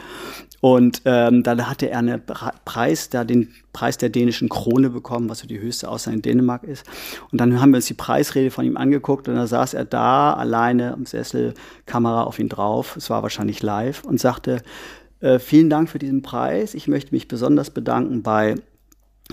[0.60, 2.20] Und ähm, dann hatte er einen
[2.64, 6.64] Preis, da den Preis der dänischen Krone bekommen, was so die höchste außer in Dänemark
[6.64, 6.84] ist.
[7.30, 10.34] Und dann haben wir uns die Preisrede von ihm angeguckt und da saß er da
[10.34, 11.54] alleine am Sessel,
[11.86, 14.62] Kamera auf ihn drauf, es war wahrscheinlich live und sagte,
[15.20, 16.74] äh, vielen Dank für diesen Preis.
[16.74, 18.56] Ich möchte mich besonders bedanken bei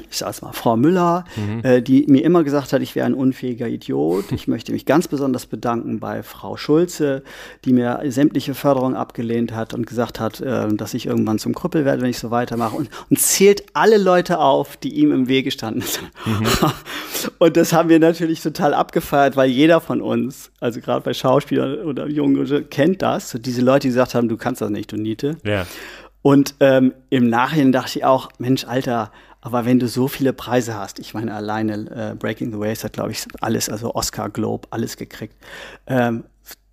[0.10, 1.64] ich sag's mal, Frau Müller, mhm.
[1.64, 4.32] äh, die mir immer gesagt hat, ich wäre ein unfähiger Idiot.
[4.32, 7.24] Ich möchte mich ganz besonders bedanken bei Frau Schulze,
[7.64, 11.86] die mir sämtliche Förderung abgelehnt hat und gesagt hat, äh, dass ich irgendwann zum Krüppel
[11.86, 12.76] werde, wenn ich so weitermache.
[12.76, 15.84] Und, und zählt alle Leute auf, die ihm im Wege standen.
[16.26, 16.48] Mhm.
[17.40, 21.80] und das haben wir natürlich total abgefeiert, weil jeder von uns, also gerade bei Schauspielern
[21.86, 23.30] oder Jungen, kennt das.
[23.30, 25.38] So diese Leute, die gesagt haben, du kannst das nicht, du Niete.
[25.44, 25.66] Ja.
[26.22, 29.12] Und ähm, im Nachhinein dachte ich auch, Mensch, Alter,
[29.46, 31.74] aber wenn du so viele Preise hast, ich meine, alleine
[32.14, 35.36] äh, Breaking the Waves hat, glaube ich, alles, also Oscar, Globe, alles gekriegt.
[35.86, 36.24] Ähm,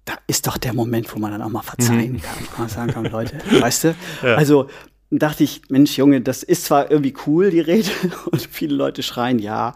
[0.07, 2.23] da ist doch der Moment, wo man dann auch mal verzeihen mhm.
[2.23, 2.39] kann.
[2.51, 3.95] Wo man sagen kann, Leute, weißt du?
[4.23, 4.37] Ja.
[4.37, 4.71] Also
[5.11, 7.91] dachte ich, Mensch, Junge, das ist zwar irgendwie cool, die Rede,
[8.31, 9.75] und viele Leute schreien ja,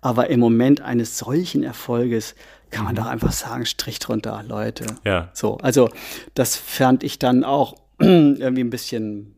[0.00, 2.34] aber im Moment eines solchen Erfolges
[2.72, 4.86] kann man doch einfach sagen, Strich drunter, Leute.
[5.04, 5.30] Ja.
[5.32, 5.90] So, also
[6.34, 9.36] das fand ich dann auch irgendwie ein bisschen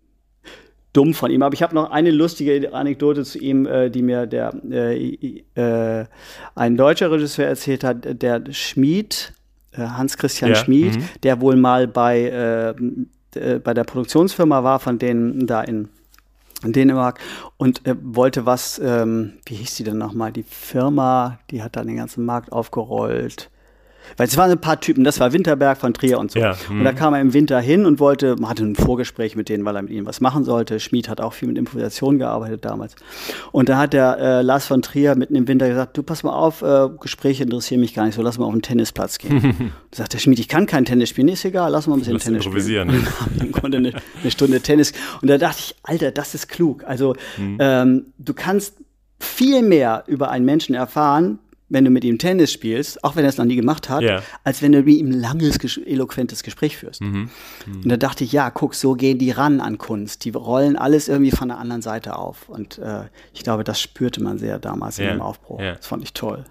[0.94, 1.42] dumm von ihm.
[1.42, 6.06] Aber ich habe noch eine lustige Anekdote zu ihm, äh, die mir der äh, äh,
[6.54, 9.34] ein deutscher Regisseur erzählt hat, der Schmied,
[9.72, 10.56] äh, Hans-Christian ja.
[10.56, 11.04] Schmid, mhm.
[11.22, 15.88] der wohl mal bei, äh, äh, bei der Produktionsfirma war, von denen da in
[16.62, 17.20] in Dänemark
[17.58, 21.96] und wollte was, ähm, wie hieß die denn nochmal, die Firma, die hat dann den
[21.96, 23.50] ganzen Markt aufgerollt.
[24.16, 26.38] Weil es waren ein paar Typen, das war Winterberg von Trier und so.
[26.38, 26.96] Ja, und da mhm.
[26.96, 29.82] kam er im Winter hin und wollte, man hatte ein Vorgespräch mit denen, weil er
[29.82, 30.80] mit ihnen was machen sollte.
[30.80, 32.94] Schmid hat auch viel mit Improvisation gearbeitet damals.
[33.52, 36.32] Und da hat der äh, Lars von Trier mitten im Winter gesagt, du pass mal
[36.32, 39.72] auf, äh, Gespräche interessieren mich gar nicht so, lass mal auf den Tennisplatz gehen.
[39.90, 42.14] da sagt der Schmid, ich kann kein Tennis spielen, ist egal, lass mal ein bisschen
[42.14, 42.88] lass Tennis improvisieren.
[42.88, 43.06] spielen.
[43.38, 44.92] Dann konnte eine, eine, Stunde Tennis.
[45.20, 46.84] Und da dachte ich, Alter, das ist klug.
[46.84, 47.58] Also mhm.
[47.60, 48.76] ähm, du kannst
[49.18, 53.30] viel mehr über einen Menschen erfahren, wenn du mit ihm Tennis spielst, auch wenn er
[53.30, 54.22] es noch nie gemacht hat, yeah.
[54.44, 57.00] als wenn du mit ihm ein langes, eloquentes Gespräch führst.
[57.00, 57.30] Mhm.
[57.66, 57.82] Mhm.
[57.82, 60.24] Und da dachte ich, ja, guck, so gehen die ran an Kunst.
[60.24, 62.48] Die rollen alles irgendwie von der anderen Seite auf.
[62.48, 65.10] Und äh, ich glaube, das spürte man sehr damals yeah.
[65.10, 65.58] in dem Aufbruch.
[65.58, 65.76] Yeah.
[65.76, 66.44] Das fand ich toll.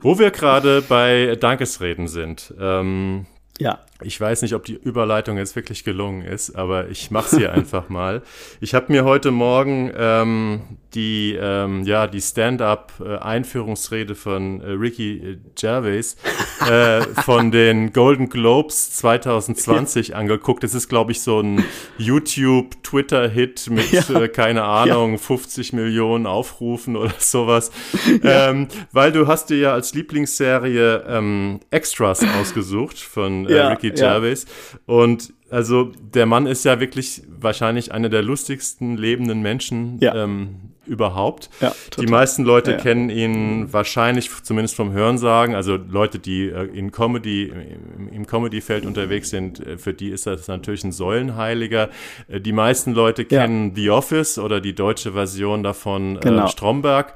[0.00, 2.54] Wo wir gerade bei Dankesreden sind.
[2.58, 3.26] Ähm,
[3.58, 3.80] ja.
[4.02, 7.88] Ich weiß nicht, ob die Überleitung jetzt wirklich gelungen ist, aber ich mache sie einfach
[7.88, 8.22] mal.
[8.60, 10.60] Ich habe mir heute Morgen ähm,
[10.94, 16.16] die, ähm, ja, die Stand-up-Einführungsrede von äh, Ricky äh, Gervais
[16.68, 20.16] äh, von den Golden Globes 2020 ja.
[20.16, 20.62] angeguckt.
[20.62, 21.64] Das ist, glaube ich, so ein
[21.96, 24.22] YouTube-Twitter-Hit mit, ja.
[24.22, 25.18] äh, keine Ahnung, ja.
[25.18, 27.70] 50 Millionen Aufrufen oder sowas.
[28.22, 34.46] Ähm, weil du hast dir ja als Lieblingsserie ähm, Extras ausgesucht von äh, Ricky Gervais.
[34.86, 40.14] Und also der Mann ist ja wirklich wahrscheinlich einer der lustigsten lebenden Menschen, ja.
[40.14, 41.50] ähm, überhaupt.
[41.60, 42.82] Ja, die meisten Leute ja, ja.
[42.82, 47.52] kennen ihn wahrscheinlich zumindest vom Hörensagen, also Leute, die äh, in Comedy,
[48.12, 51.90] im, Comedy-Feld unterwegs sind, äh, für die ist das natürlich ein Säulenheiliger.
[52.28, 56.44] Äh, die meisten Leute kennen The Office oder die deutsche Version davon genau.
[56.44, 57.14] äh, Stromberg.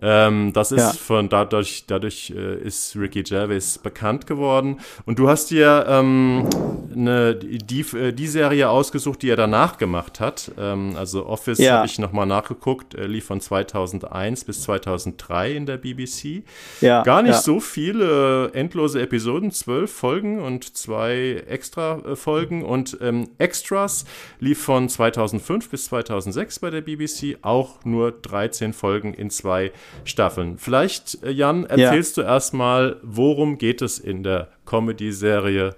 [0.00, 4.80] Ähm, das ist von dadurch, dadurch ist Ricky Gervais bekannt geworden.
[5.06, 6.48] Und du hast dir ähm,
[6.94, 10.50] eine, die, die Serie ausgesucht, die er danach gemacht hat.
[10.58, 16.42] Ähm, also Office habe ich nochmal nachgeguckt lief von 2001 bis 2003 in der BBC.
[16.80, 17.40] Ja, Gar nicht ja.
[17.40, 22.64] so viele äh, endlose Episoden, zwölf Folgen und zwei Extra-Folgen.
[22.64, 24.04] Und ähm, Extras
[24.40, 29.72] lief von 2005 bis 2006 bei der BBC, auch nur 13 Folgen in zwei
[30.04, 30.58] Staffeln.
[30.58, 32.22] Vielleicht, äh, Jan, erzählst ja.
[32.22, 35.74] du erstmal, worum geht es in der Comedy-Serie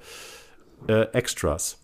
[0.87, 1.84] äh, Extras?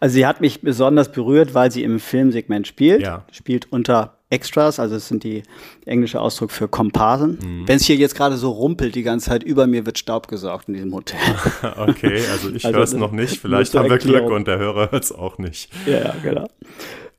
[0.00, 3.02] Also sie hat mich besonders berührt, weil sie im Filmsegment spielt.
[3.02, 3.24] Ja.
[3.32, 5.44] Spielt unter Extras, also es sind die
[5.86, 7.38] englische Ausdruck für Komparsen.
[7.42, 7.68] Mhm.
[7.68, 10.68] Wenn es hier jetzt gerade so rumpelt die ganze Zeit, über mir wird Staub gesaugt
[10.68, 11.20] in diesem Hotel.
[11.76, 13.40] okay, also ich also, höre es noch nicht.
[13.40, 15.70] Vielleicht haben wir Glück und der Hörer hört es auch nicht.
[15.86, 16.48] Ja, ja genau.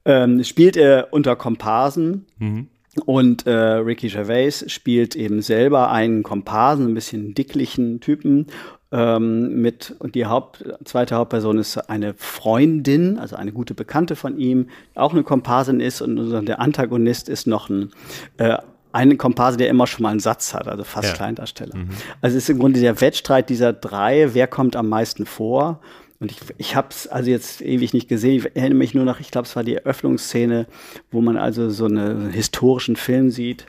[0.03, 2.25] Ähm, spielt er unter Komparsen.
[2.37, 2.67] Mhm.
[3.05, 8.47] Und äh, Ricky Gervais spielt eben selber einen Komparsen, ein bisschen dicklichen Typen
[8.91, 14.37] ähm, mit und die Haupt, zweite Hauptperson ist eine Freundin, also eine gute Bekannte von
[14.37, 17.91] ihm, auch eine Komparsin ist und der Antagonist ist noch ein
[18.37, 18.57] äh,
[18.95, 21.13] einen Komparse, der immer schon mal einen Satz hat, also fast ja.
[21.15, 21.75] Kleindarsteller.
[21.75, 21.89] Mhm.
[22.21, 25.81] Also es ist im Grunde der Wettstreit dieser drei, wer kommt am meisten vor.
[26.19, 28.37] Und ich, ich habe es also jetzt ewig nicht gesehen.
[28.37, 30.67] Ich erinnere mich nur noch, ich glaube, es war die Eröffnungsszene,
[31.11, 33.65] wo man also so, eine, so einen historischen Film sieht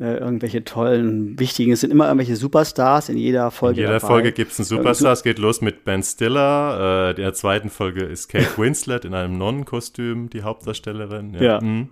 [0.00, 3.80] äh, irgendwelche tollen, wichtigen, es sind immer irgendwelche Superstars in jeder Folge.
[3.80, 4.06] In jeder dabei.
[4.06, 5.12] Folge gibt es einen Superstar.
[5.12, 7.08] Es geht los mit Ben Stiller.
[7.08, 11.34] Äh, in der zweiten Folge ist Kate Winslet in einem Nonnenkostüm, die Hauptdarstellerin.
[11.34, 11.42] Ja.
[11.42, 11.60] ja.
[11.60, 11.90] Mhm.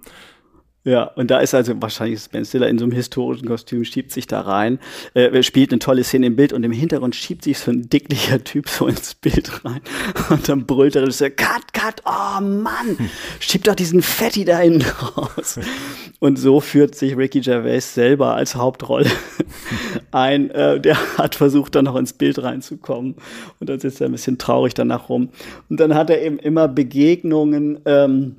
[0.89, 4.27] Ja, und da ist also wahrscheinlich Ben Stiller in so einem historischen Kostüm, schiebt sich
[4.27, 4.79] da rein,
[5.13, 8.43] äh, spielt eine tolle Szene im Bild und im Hintergrund schiebt sich so ein dicklicher
[8.43, 9.83] Typ so ins Bild rein.
[10.31, 14.87] Und dann brüllt er so, cut, cut, oh Mann, schiebt doch diesen Fetti da hinten
[14.89, 15.61] raus.
[16.21, 19.11] Und so führt sich Ricky Gervais selber als Hauptrolle
[20.11, 20.51] ein.
[20.53, 23.17] Äh, der hat versucht, dann noch ins Bild reinzukommen.
[23.61, 25.29] Und dann sitzt er ein bisschen traurig danach rum.
[25.69, 28.37] Und dann hat er eben immer Begegnungen, ähm,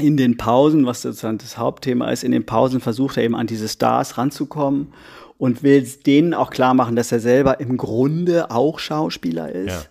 [0.00, 3.46] in den Pausen, was sozusagen das Hauptthema ist, in den Pausen versucht er eben an
[3.46, 4.92] diese Stars ranzukommen
[5.38, 9.88] und will denen auch klar machen, dass er selber im Grunde auch Schauspieler ist.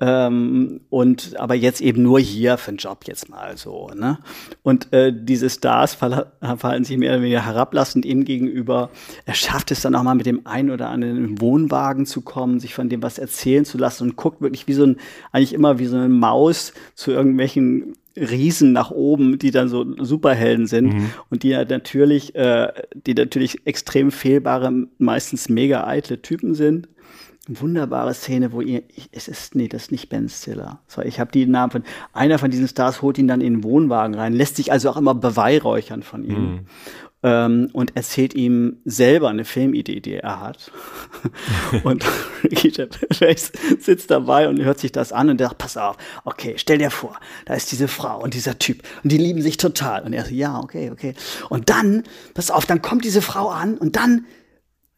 [0.00, 0.26] Ja.
[0.26, 3.88] Ähm, und aber jetzt eben nur hier für einen Job jetzt mal so.
[3.94, 4.18] Ne?
[4.64, 8.90] Und äh, diese Stars verhalten sich mehr oder weniger herablassend ihm gegenüber.
[9.26, 12.74] Er schafft es dann auch mal mit dem einen oder anderen Wohnwagen zu kommen, sich
[12.74, 14.96] von dem was erzählen zu lassen und guckt wirklich wie so ein,
[15.30, 20.66] eigentlich immer wie so eine Maus zu irgendwelchen Riesen nach oben, die dann so Superhelden
[20.66, 21.10] sind mhm.
[21.30, 26.88] und die ja natürlich, äh, die natürlich extrem fehlbare, meistens mega eitle Typen sind.
[27.48, 30.80] Wunderbare Szene, wo ihr, es ist, nee, das ist nicht Ben Stiller.
[30.86, 33.64] So, ich habe die Namen von, einer von diesen Stars holt ihn dann in den
[33.64, 36.52] Wohnwagen rein, lässt sich also auch immer beweihräuchern von ihm.
[36.52, 36.66] Mhm
[37.22, 40.72] ähm, und erzählt ihm selber eine Filmidee, die er hat.
[41.84, 42.04] und
[42.44, 46.78] Ricky Gervais sitzt dabei und hört sich das an und sagt, pass auf, okay, stell
[46.78, 50.02] dir vor, da ist diese Frau und dieser Typ und die lieben sich total.
[50.02, 51.14] Und er so, ja, okay, okay.
[51.48, 52.02] Und dann,
[52.34, 54.26] pass auf, dann kommt diese Frau an und dann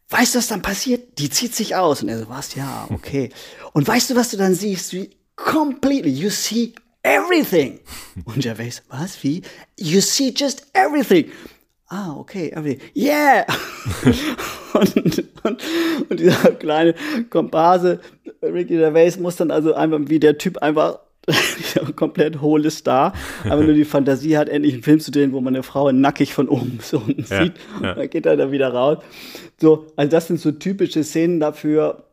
[0.09, 1.17] Weißt du, was dann passiert?
[1.19, 2.03] Die zieht sich aus.
[2.03, 2.55] Und er so, was?
[2.55, 3.29] Ja, okay.
[3.73, 4.93] Und weißt du, was du dann siehst?
[4.93, 7.79] Wie completely, you see everything.
[8.25, 9.21] Und Gervais, was?
[9.23, 9.41] Wie?
[9.77, 11.31] You see just everything
[11.89, 12.51] ah, okay,
[12.93, 13.45] yeah!
[14.73, 14.95] und,
[15.43, 15.63] und,
[16.09, 16.95] und, dieser kleine
[17.29, 17.99] Komparse,
[18.41, 20.99] Ricky Gervais, muss dann also einfach, wie der Typ einfach
[21.95, 23.13] komplett hohle Star,
[23.45, 26.33] aber nur die Fantasie hat, endlich einen Film zu drehen, wo man eine Frau nackig
[26.33, 27.27] von oben so sieht.
[27.29, 27.93] Ja, ja.
[27.95, 28.99] Dann geht er da wieder raus.
[29.59, 32.03] So, also das sind so typische Szenen dafür,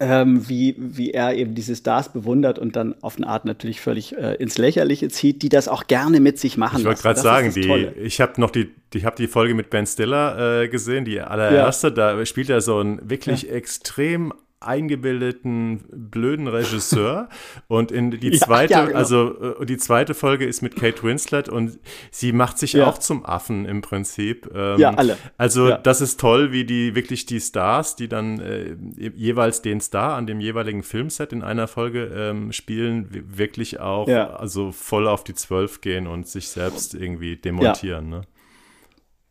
[0.00, 4.16] ähm, wie, wie er eben diese Stars bewundert und dann auf eine Art natürlich völlig
[4.16, 6.80] äh, ins Lächerliche zieht, die das auch gerne mit sich machen.
[6.80, 9.86] Ich wollte gerade sagen, die, ich habe noch die, ich habe die Folge mit Ben
[9.86, 12.14] Stiller äh, gesehen, die allererste, ja.
[12.14, 13.50] da spielt er so ein wirklich ja.
[13.50, 14.32] extrem
[14.66, 17.28] eingebildeten blöden Regisseur
[17.68, 18.98] und in die zweite ja, ja, genau.
[18.98, 21.78] also äh, die zweite Folge ist mit Kate Winslet und
[22.10, 22.86] sie macht sich ja.
[22.86, 27.26] auch zum Affen im Prinzip ähm, ja alle also das ist toll wie die wirklich
[27.26, 32.04] die Stars die dann äh, jeweils den Star an dem jeweiligen Filmset in einer Folge
[32.14, 38.08] ähm, spielen wirklich auch also voll auf die Zwölf gehen und sich selbst irgendwie demontieren
[38.08, 38.22] ne?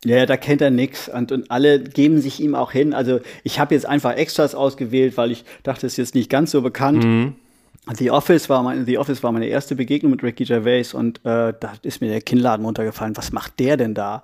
[0.06, 2.94] Ja, da kennt er nix und, und alle geben sich ihm auch hin.
[2.94, 6.52] Also ich habe jetzt einfach Extras ausgewählt, weil ich dachte, es ist jetzt nicht ganz
[6.52, 7.04] so bekannt.
[7.04, 7.36] Mhm.
[7.94, 11.54] The Office war meine, The Office war meine erste Begegnung mit Ricky Gervais und äh,
[11.60, 13.16] da ist mir der Kinnladen runtergefallen.
[13.16, 14.24] Was macht der denn da?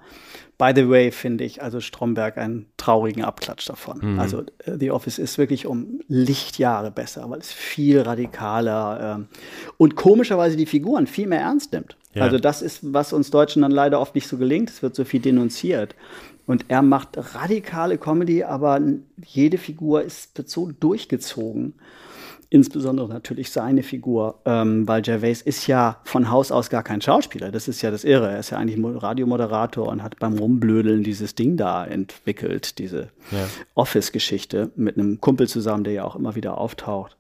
[0.58, 4.13] By the way, finde ich also Stromberg einen traurigen Abklatsch davon.
[4.13, 4.19] Mhm.
[4.19, 9.28] Also äh, The Office ist wirklich um Lichtjahre besser, weil es viel radikaler ähm,
[9.78, 11.97] und komischerweise die Figuren viel mehr ernst nimmt.
[12.13, 12.24] Ja.
[12.24, 14.69] Also das ist, was uns Deutschen dann leider oft nicht so gelingt.
[14.69, 15.95] Es wird so viel denunziert.
[16.47, 18.82] Und er macht radikale Comedy, aber
[19.24, 21.76] jede Figur ist so durchgezogen
[22.52, 27.50] insbesondere natürlich seine Figur, ähm, weil Gervais ist ja von Haus aus gar kein Schauspieler.
[27.50, 28.30] Das ist ja das Irre.
[28.30, 33.48] Er ist ja eigentlich Radiomoderator und hat beim Rumblödeln dieses Ding da entwickelt, diese ja.
[33.74, 37.16] Office-Geschichte mit einem Kumpel zusammen, der ja auch immer wieder auftaucht.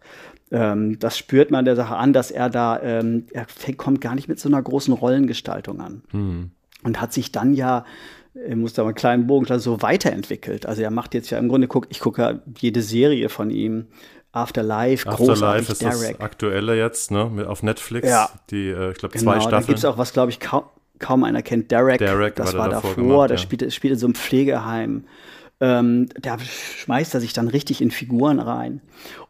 [0.51, 4.27] Ähm, das spürt man der Sache an, dass er da, ähm, er kommt gar nicht
[4.27, 6.01] mit so einer großen Rollengestaltung an.
[6.11, 6.51] Mhm.
[6.83, 7.85] Und hat sich dann ja
[8.33, 10.65] ich muss da mal einen kleinen Bogen so weiterentwickelt.
[10.65, 13.87] Also er macht jetzt ja im Grunde, guck, ich gucke ja jede Serie von ihm
[14.33, 16.17] Afterlife, Afterlife ist Derek.
[16.17, 18.07] das aktuelle jetzt, ne, auf Netflix.
[18.07, 18.29] Ja.
[18.49, 19.61] Die, äh, ich glaube, genau, zwei Staffeln.
[19.61, 20.63] Da gibt es auch was, glaube ich, kaum,
[20.99, 21.71] kaum einer kennt.
[21.71, 23.43] Derek, Derek das war, war davor, gemacht, der ja.
[23.43, 25.05] spielt, spielt in so einem Pflegeheim.
[25.59, 28.81] Ähm, da schmeißt er sich dann richtig in Figuren rein.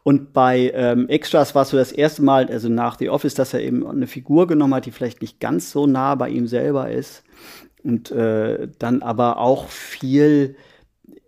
[0.02, 3.52] Und bei ähm, Extras war es so das erste Mal, also nach The Office, dass
[3.52, 6.90] er eben eine Figur genommen hat, die vielleicht nicht ganz so nah bei ihm selber
[6.90, 7.22] ist.
[7.84, 10.54] Und äh, dann aber auch viel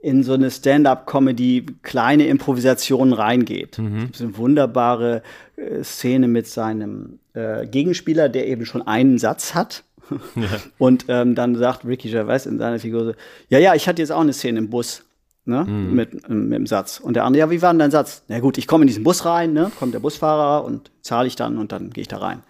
[0.05, 3.79] in so eine Stand-up-Comedy kleine Improvisationen reingeht.
[3.79, 3.97] Mhm.
[3.97, 5.23] Es gibt eine wunderbare
[5.57, 9.83] äh, Szene mit seinem äh, Gegenspieler, der eben schon einen Satz hat.
[10.37, 10.49] Ja.
[10.77, 13.13] Und ähm, dann sagt Ricky Gervais in seiner Figur so,
[13.49, 15.03] ja, ja, ich hatte jetzt auch eine Szene im Bus.
[15.47, 15.95] Ne, mhm.
[15.95, 17.01] mit, mit dem Satz.
[17.01, 18.23] Und der andere, ja, wie war denn dein Satz?
[18.29, 21.37] Na gut, ich komme in diesen Bus rein, ne, kommt der Busfahrer und zahle ich
[21.37, 22.43] dann und dann gehe ich da rein.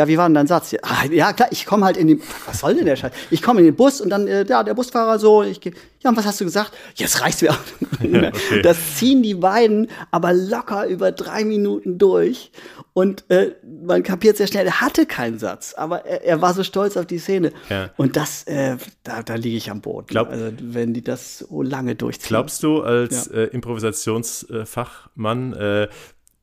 [0.00, 0.70] Ja, wie war denn dein Satz?
[0.70, 3.12] Ja, ah, ja klar, ich komme halt in den, was soll denn der Scheiß?
[3.30, 6.08] Ich komme in den Bus und dann, äh, ja, der Busfahrer so, ich gehe, ja,
[6.08, 6.72] und was hast du gesagt?
[6.94, 7.54] Jetzt reicht's mir.
[8.00, 8.62] Ja, okay.
[8.62, 12.50] Das ziehen die beiden aber locker über drei Minuten durch
[12.94, 16.64] und äh, man kapiert sehr schnell, er hatte keinen Satz, aber er, er war so
[16.64, 17.52] stolz auf die Szene.
[17.68, 17.90] Ja.
[17.98, 20.06] Und das, äh, da, da liege ich am Boden.
[20.06, 22.28] Glaub, also, wenn die das so lange durchziehen.
[22.28, 23.40] Glaubst du als ja.
[23.40, 25.88] äh, Improvisationsfachmann, äh,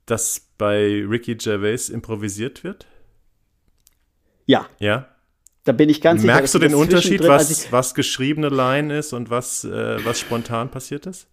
[0.06, 2.86] dass bei Ricky Gervais improvisiert wird?
[4.48, 4.66] Ja.
[4.80, 5.06] Ja.
[5.64, 6.40] Da bin ich ganz Merkst sicher.
[6.40, 11.06] Merkst du den Unterschied, was, was geschriebene Line ist und was, äh, was spontan passiert
[11.06, 11.28] ist?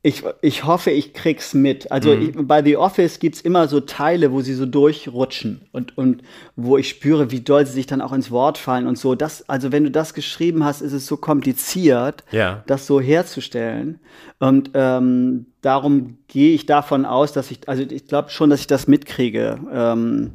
[0.00, 1.90] Ich, ich hoffe, ich krieg's mit.
[1.90, 2.22] Also mhm.
[2.22, 6.22] ich, bei The Office gibt's immer so Teile, wo sie so durchrutschen und, und
[6.54, 9.16] wo ich spüre, wie doll sie sich dann auch ins Wort fallen und so.
[9.16, 12.62] Das, also wenn du das geschrieben hast, ist es so kompliziert, ja.
[12.68, 13.98] das so herzustellen.
[14.38, 18.66] Und ähm, darum gehe ich davon aus, dass ich, also ich glaube schon, dass ich
[18.68, 19.58] das mitkriege.
[19.72, 20.32] Ähm,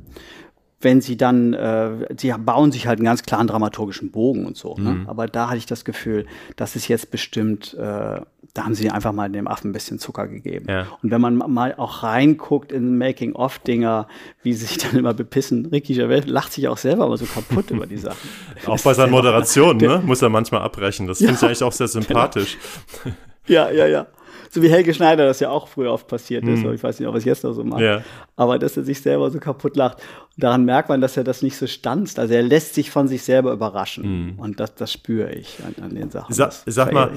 [0.84, 4.76] wenn sie dann, äh, sie bauen sich halt einen ganz klaren dramaturgischen Bogen und so.
[4.76, 4.91] Ne?
[4.91, 5.04] Mhm.
[5.04, 5.10] Ne?
[5.10, 8.22] Aber da hatte ich das Gefühl, das ist jetzt bestimmt, äh,
[8.56, 10.67] da haben sie einfach mal dem Affen ein bisschen Zucker gegeben.
[10.69, 10.88] Ja.
[11.02, 14.08] Und wenn man mal auch reinguckt in Making-of-Dinger,
[14.43, 17.72] wie sie sich dann immer bepissen, Ricky Gervais lacht sich auch selber immer so kaputt
[17.72, 18.30] über die Sachen.
[18.67, 20.02] Auch bei seinen Moderationen, ne?
[20.06, 21.08] muss er manchmal abbrechen.
[21.08, 22.06] Das ja, finde ich eigentlich auch sehr genau.
[22.06, 22.58] sympathisch.
[23.04, 23.15] Genau.
[23.48, 24.08] Ja, ja, ja
[24.53, 26.63] so wie Helge Schneider das ja auch früher oft passiert ist.
[26.63, 26.73] Mhm.
[26.73, 27.81] Ich weiß nicht, ob er es jetzt noch so macht.
[27.81, 28.03] Ja.
[28.35, 29.97] Aber dass er sich selber so kaputt lacht.
[30.35, 32.19] Und daran merkt man, dass er das nicht so stanzt.
[32.19, 34.33] Also er lässt sich von sich selber überraschen.
[34.33, 34.39] Mhm.
[34.39, 36.33] Und das, das spüre ich an, an, den Sachen.
[36.33, 37.11] Sa sag mal,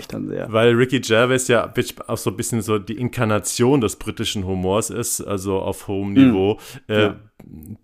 [0.49, 1.71] weil Ricky Gervais ja
[2.07, 6.55] auch so ein bisschen so die Inkarnation des britischen Humors ist, also auf hohem Niveau.
[6.89, 6.95] Mhm.
[6.95, 7.17] Äh, ja.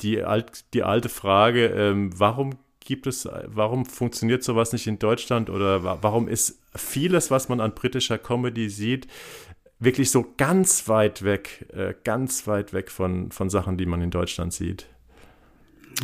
[0.01, 2.55] die, alt, die alte Frage, ähm, warum
[2.85, 7.75] gibt es, warum funktioniert sowas nicht in Deutschland oder warum ist vieles, was man an
[7.75, 9.07] britischer Comedy sieht,
[9.79, 14.11] wirklich so ganz weit weg, äh, ganz weit weg von, von Sachen, die man in
[14.11, 14.87] Deutschland sieht.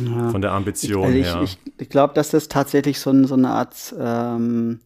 [0.03, 0.29] Ja.
[0.29, 1.43] Von der Ambition ich, also her.
[1.43, 4.79] Ich, ich glaube, dass das tatsächlich so, so eine Art ähm,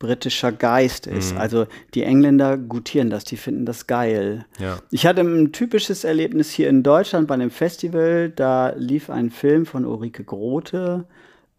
[0.00, 1.34] britischer Geist ist.
[1.34, 1.40] Mhm.
[1.40, 4.46] Also die Engländer gutieren das, die finden das geil.
[4.58, 4.78] Ja.
[4.90, 8.30] Ich hatte ein typisches Erlebnis hier in Deutschland bei einem Festival.
[8.30, 11.04] Da lief ein Film von Ulrike Grote,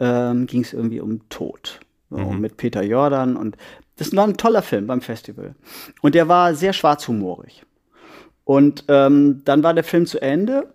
[0.01, 1.79] ähm, ging es irgendwie um Tod.
[2.09, 2.41] So, mhm.
[2.41, 3.55] Mit Peter Jordan und
[3.95, 5.55] das war ein toller Film beim Festival.
[6.01, 7.63] Und der war sehr schwarzhumorig.
[8.43, 10.73] Und ähm, dann war der Film zu Ende.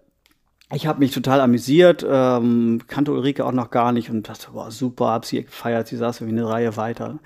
[0.72, 4.70] Ich habe mich total amüsiert, ähm, kannte Ulrike auch noch gar nicht und dachte, boah,
[4.70, 7.18] super, hab sie gefeiert, sie saß irgendwie eine Reihe weiter.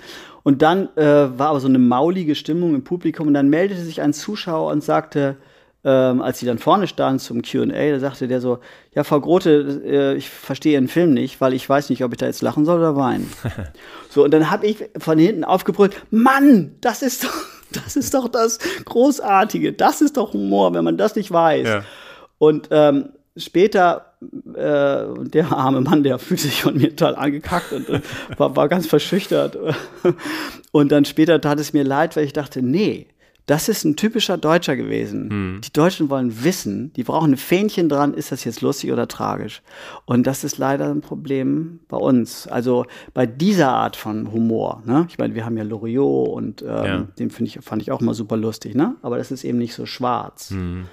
[0.42, 4.02] Und dann äh, war aber so eine maulige Stimmung im Publikum und dann meldete sich
[4.02, 5.36] ein Zuschauer und sagte,
[5.82, 8.58] ähm, als sie dann vorne stand zum QA, da sagte der so,
[8.94, 12.18] ja, Frau Grote, äh, ich verstehe Ihren Film nicht, weil ich weiß nicht, ob ich
[12.18, 13.30] da jetzt lachen soll oder weinen.
[14.10, 17.34] so, und dann habe ich von hinten aufgebrüllt, Mann, das ist doch,
[17.72, 21.66] das ist doch das Großartige, das ist doch Humor, wenn man das nicht weiß.
[21.66, 21.84] Ja.
[22.36, 24.12] Und ähm, später,
[24.54, 28.02] äh, der arme Mann, der fühlt sich von mir total angekackt und, und
[28.36, 29.56] war, war ganz verschüchtert.
[30.72, 33.08] Und dann später tat es mir leid, weil ich dachte, nee,
[33.50, 35.28] Das ist ein typischer Deutscher gewesen.
[35.28, 35.60] Hm.
[35.64, 39.62] Die Deutschen wollen wissen, die brauchen ein Fähnchen dran, ist das jetzt lustig oder tragisch?
[40.04, 42.46] Und das ist leider ein Problem bei uns.
[42.46, 44.84] Also bei dieser Art von Humor.
[44.86, 45.04] Ne?
[45.08, 47.08] Ich meine, wir haben ja Loriot und ähm, ja.
[47.18, 48.94] den ich, fand ich auch mal super lustig, ne?
[49.02, 50.50] Aber das ist eben nicht so schwarz.
[50.50, 50.86] Hm.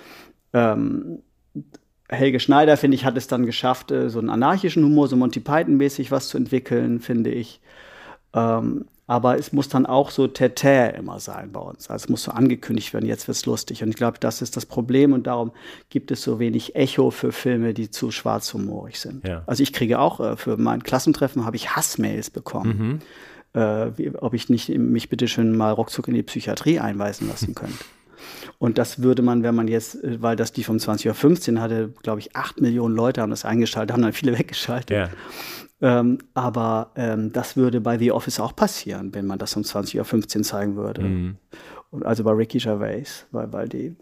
[0.53, 1.19] Ähm,
[2.09, 5.41] Helge Schneider, finde ich, hat es dann geschafft, äh, so einen anarchischen Humor, so Monty
[5.41, 7.61] Python-mäßig was zu entwickeln, finde ich.
[8.33, 11.89] Ähm, aber es muss dann auch so Tete immer sein bei uns.
[11.89, 13.81] Also es muss so angekündigt werden, jetzt wird's lustig.
[13.81, 15.53] Und ich glaube, das ist das Problem und darum
[15.89, 19.25] gibt es so wenig Echo für Filme, die zu schwarzhumorig sind.
[19.25, 19.43] Ja.
[19.47, 23.01] Also ich kriege auch äh, für mein Klassentreffen habe ich Hassmails bekommen.
[23.53, 23.61] Mhm.
[23.61, 27.55] Äh, wie, ob ich nicht mich bitte schön mal ruckzuck in die Psychiatrie einweisen lassen
[27.55, 27.77] könnte.
[28.59, 31.93] Und das würde man, wenn man jetzt, äh, weil das die vom 20.15 Uhr hatte,
[32.03, 34.97] glaube ich, acht Millionen Leute haben das eingeschaltet, haben dann viele weggeschaltet.
[34.97, 35.09] Ja.
[35.79, 40.37] Ähm, aber ähm, das würde bei The Office auch passieren, wenn man das um 20.15
[40.37, 41.01] Uhr zeigen würde.
[41.03, 41.37] Mhm.
[41.91, 43.95] Und also bei Ricky Gervais, weil, weil die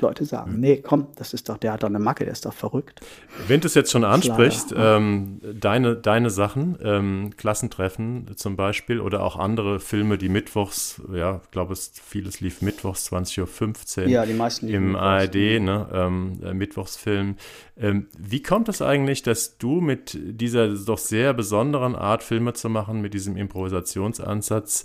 [0.00, 2.52] Leute sagen, nee, komm, das ist doch, der hat doch eine Macke, der ist doch
[2.52, 3.00] verrückt.
[3.46, 9.22] Wenn du es jetzt schon ansprichst, ähm, deine, deine Sachen, ähm, Klassentreffen zum Beispiel oder
[9.22, 14.08] auch andere Filme, die mittwochs, ja, ich glaube, vieles lief mittwochs 20.15 Uhr.
[14.08, 17.36] Ja, die meisten Im ARD, ne, ähm, äh, Mittwochsfilm.
[17.78, 22.68] Ähm, wie kommt es eigentlich, dass du mit dieser doch sehr besonderen Art, Filme zu
[22.68, 24.84] machen, mit diesem Improvisationsansatz,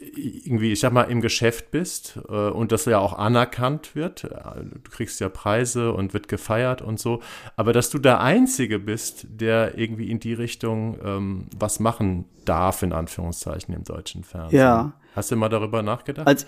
[0.00, 4.24] irgendwie, ich sag mal, im Geschäft bist äh, und das ja auch anerkannt wird.
[4.24, 7.20] Du kriegst ja Preise und wird gefeiert und so.
[7.56, 12.82] Aber dass du der Einzige bist, der irgendwie in die Richtung ähm, was machen darf,
[12.82, 14.58] in Anführungszeichen, im deutschen Fernsehen.
[14.58, 14.92] Ja.
[15.14, 16.26] Hast du mal darüber nachgedacht?
[16.26, 16.46] Als,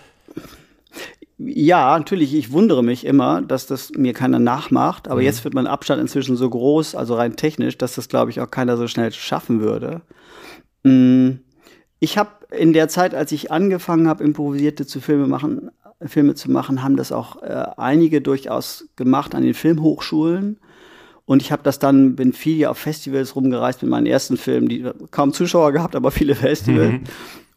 [1.37, 5.09] ja, natürlich, ich wundere mich immer, dass das mir keiner nachmacht.
[5.09, 5.27] Aber mhm.
[5.27, 8.51] jetzt wird mein Abstand inzwischen so groß, also rein technisch, dass das, glaube ich, auch
[8.51, 10.01] keiner so schnell schaffen würde.
[10.85, 11.41] Mhm
[12.03, 15.71] ich habe in der Zeit, als ich angefangen habe, improvisierte zu Filme machen,
[16.05, 20.59] Filme zu machen, haben das auch äh, einige durchaus gemacht an den Filmhochschulen.
[21.27, 24.85] Und ich habe das dann, bin viel auf Festivals rumgereist mit meinen ersten Filmen, die
[25.13, 26.91] kaum Zuschauer gehabt, aber viele Festivals.
[26.95, 27.05] Mhm.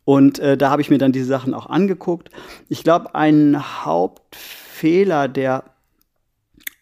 [0.04, 2.30] Und äh, da habe ich mir dann diese Sachen auch angeguckt.
[2.70, 5.64] Ich glaube, ein Hauptfehler der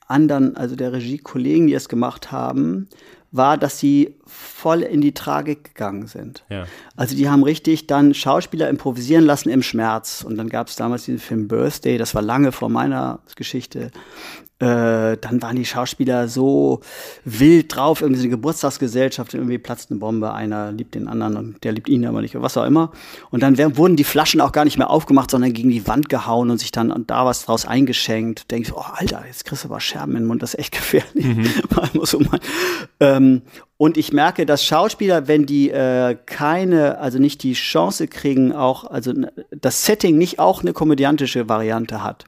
[0.06, 2.90] anderen, also der Regiekollegen, die es gemacht haben,
[3.34, 6.46] war, dass sie voll in die Tragik gegangen sind.
[6.50, 6.68] Ja.
[6.96, 10.24] Also die haben richtig dann Schauspieler improvisieren lassen im Schmerz.
[10.24, 13.92] Und dann gab es damals diesen Film Birthday, das war lange vor meiner Geschichte.
[14.64, 16.80] Äh, dann waren die Schauspieler so
[17.26, 21.74] wild drauf, irgendwie eine Geburtstagsgesellschaft, irgendwie platzt eine Bombe, einer liebt den anderen und der
[21.74, 22.94] liebt ihn aber nicht, was auch immer.
[23.30, 26.08] Und dann werden, wurden die Flaschen auch gar nicht mehr aufgemacht, sondern gegen die Wand
[26.08, 28.52] gehauen und sich dann da was draus eingeschenkt.
[28.52, 31.26] Denke ich, oh Alter, jetzt kriegst du aber Scherben im Mund, das ist echt gefährlich.
[31.26, 31.50] Mhm.
[33.02, 33.42] ähm,
[33.78, 38.86] und ich merke, dass Schauspieler, wenn die äh, keine, also nicht die Chance kriegen, auch,
[38.86, 39.14] also
[39.50, 42.26] das Setting nicht auch eine komödiantische Variante hat,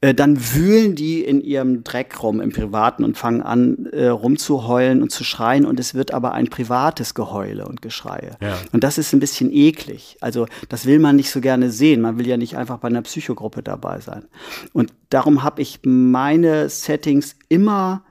[0.00, 5.00] äh, dann wühlen die in ihrem Dreck rum im Privaten und fangen an, äh, rumzuheulen
[5.00, 5.64] und zu schreien.
[5.64, 8.36] Und es wird aber ein privates Geheule und Geschreie.
[8.42, 8.58] Ja.
[8.72, 10.16] Und das ist ein bisschen eklig.
[10.20, 12.00] Also das will man nicht so gerne sehen.
[12.00, 14.24] Man will ja nicht einfach bei einer Psychogruppe dabei sein.
[14.72, 18.02] Und darum habe ich meine Settings immer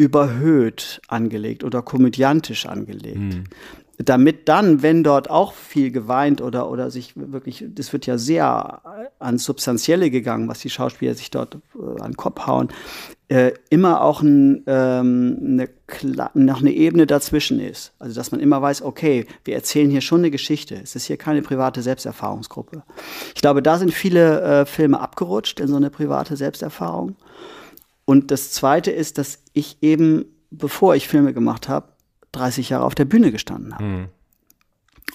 [0.00, 3.18] überhöht angelegt oder komödiantisch angelegt.
[3.18, 3.44] Mhm.
[3.98, 8.80] Damit dann, wenn dort auch viel geweint oder, oder sich wirklich, das wird ja sehr
[9.18, 12.68] ans Substanzielle gegangen, was die Schauspieler sich dort äh, an den Kopf hauen,
[13.28, 15.68] äh, immer auch ein, ähm, eine,
[16.32, 17.92] noch eine Ebene dazwischen ist.
[17.98, 20.80] Also, dass man immer weiß, okay, wir erzählen hier schon eine Geschichte.
[20.82, 22.84] Es ist hier keine private Selbsterfahrungsgruppe.
[23.34, 27.16] Ich glaube, da sind viele äh, Filme abgerutscht in so eine private Selbsterfahrung.
[28.10, 31.92] Und das Zweite ist, dass ich eben, bevor ich Filme gemacht habe,
[32.32, 33.84] 30 Jahre auf der Bühne gestanden habe.
[33.84, 34.08] Mhm.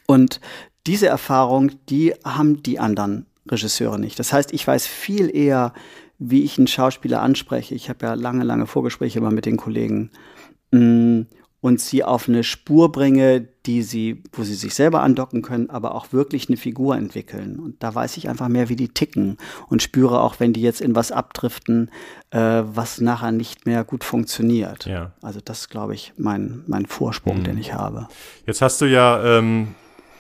[0.06, 0.40] Und
[0.88, 4.18] diese Erfahrung, die haben die anderen Regisseure nicht.
[4.18, 5.74] Das heißt, ich weiß viel eher,
[6.20, 7.76] wie ich einen Schauspieler anspreche.
[7.76, 10.12] Ich habe ja lange, lange Vorgespräche immer mit den Kollegen.
[10.72, 11.24] Mm,
[11.66, 15.96] und sie auf eine Spur bringe, die sie, wo sie sich selber andocken können, aber
[15.96, 17.58] auch wirklich eine Figur entwickeln.
[17.58, 19.38] Und da weiß ich einfach mehr, wie die ticken
[19.68, 21.90] und spüre auch, wenn die jetzt in was abdriften,
[22.30, 24.86] äh, was nachher nicht mehr gut funktioniert.
[24.86, 25.14] Ja.
[25.24, 27.46] Also das ist, glaube ich, mein, mein Vorsprung, mhm.
[27.46, 28.10] den ich habe.
[28.46, 29.70] Jetzt hast du ja ähm,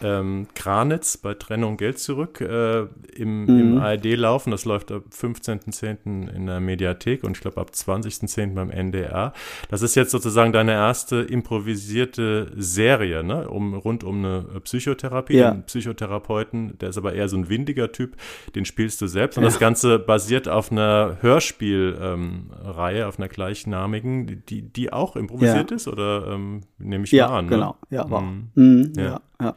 [0.01, 2.81] ähm, Kranitz bei Trennung Geld zurück äh,
[3.15, 3.59] im, mhm.
[3.59, 4.51] im ARD laufen.
[4.51, 6.29] Das läuft ab 15.10.
[6.33, 8.53] in der Mediathek und ich glaube ab 20.10.
[8.53, 9.33] beim NDR.
[9.69, 13.47] Das ist jetzt sozusagen deine erste improvisierte Serie, ne?
[13.49, 15.37] um, rund um eine Psychotherapie.
[15.37, 15.51] Ja.
[15.51, 18.15] Den Psychotherapeuten, der ist aber eher so ein windiger Typ,
[18.55, 19.37] den spielst du selbst.
[19.37, 19.49] Und ja.
[19.49, 25.77] das Ganze basiert auf einer Hörspielreihe, ähm, auf einer gleichnamigen, die, die auch improvisiert ja.
[25.77, 27.47] ist oder ähm, nehme ich ja, mal an?
[27.47, 27.97] Genau, ne?
[27.97, 28.21] ja, genau.
[28.21, 28.51] Mhm.
[28.55, 29.21] Mhm, ja.
[29.41, 29.55] ja.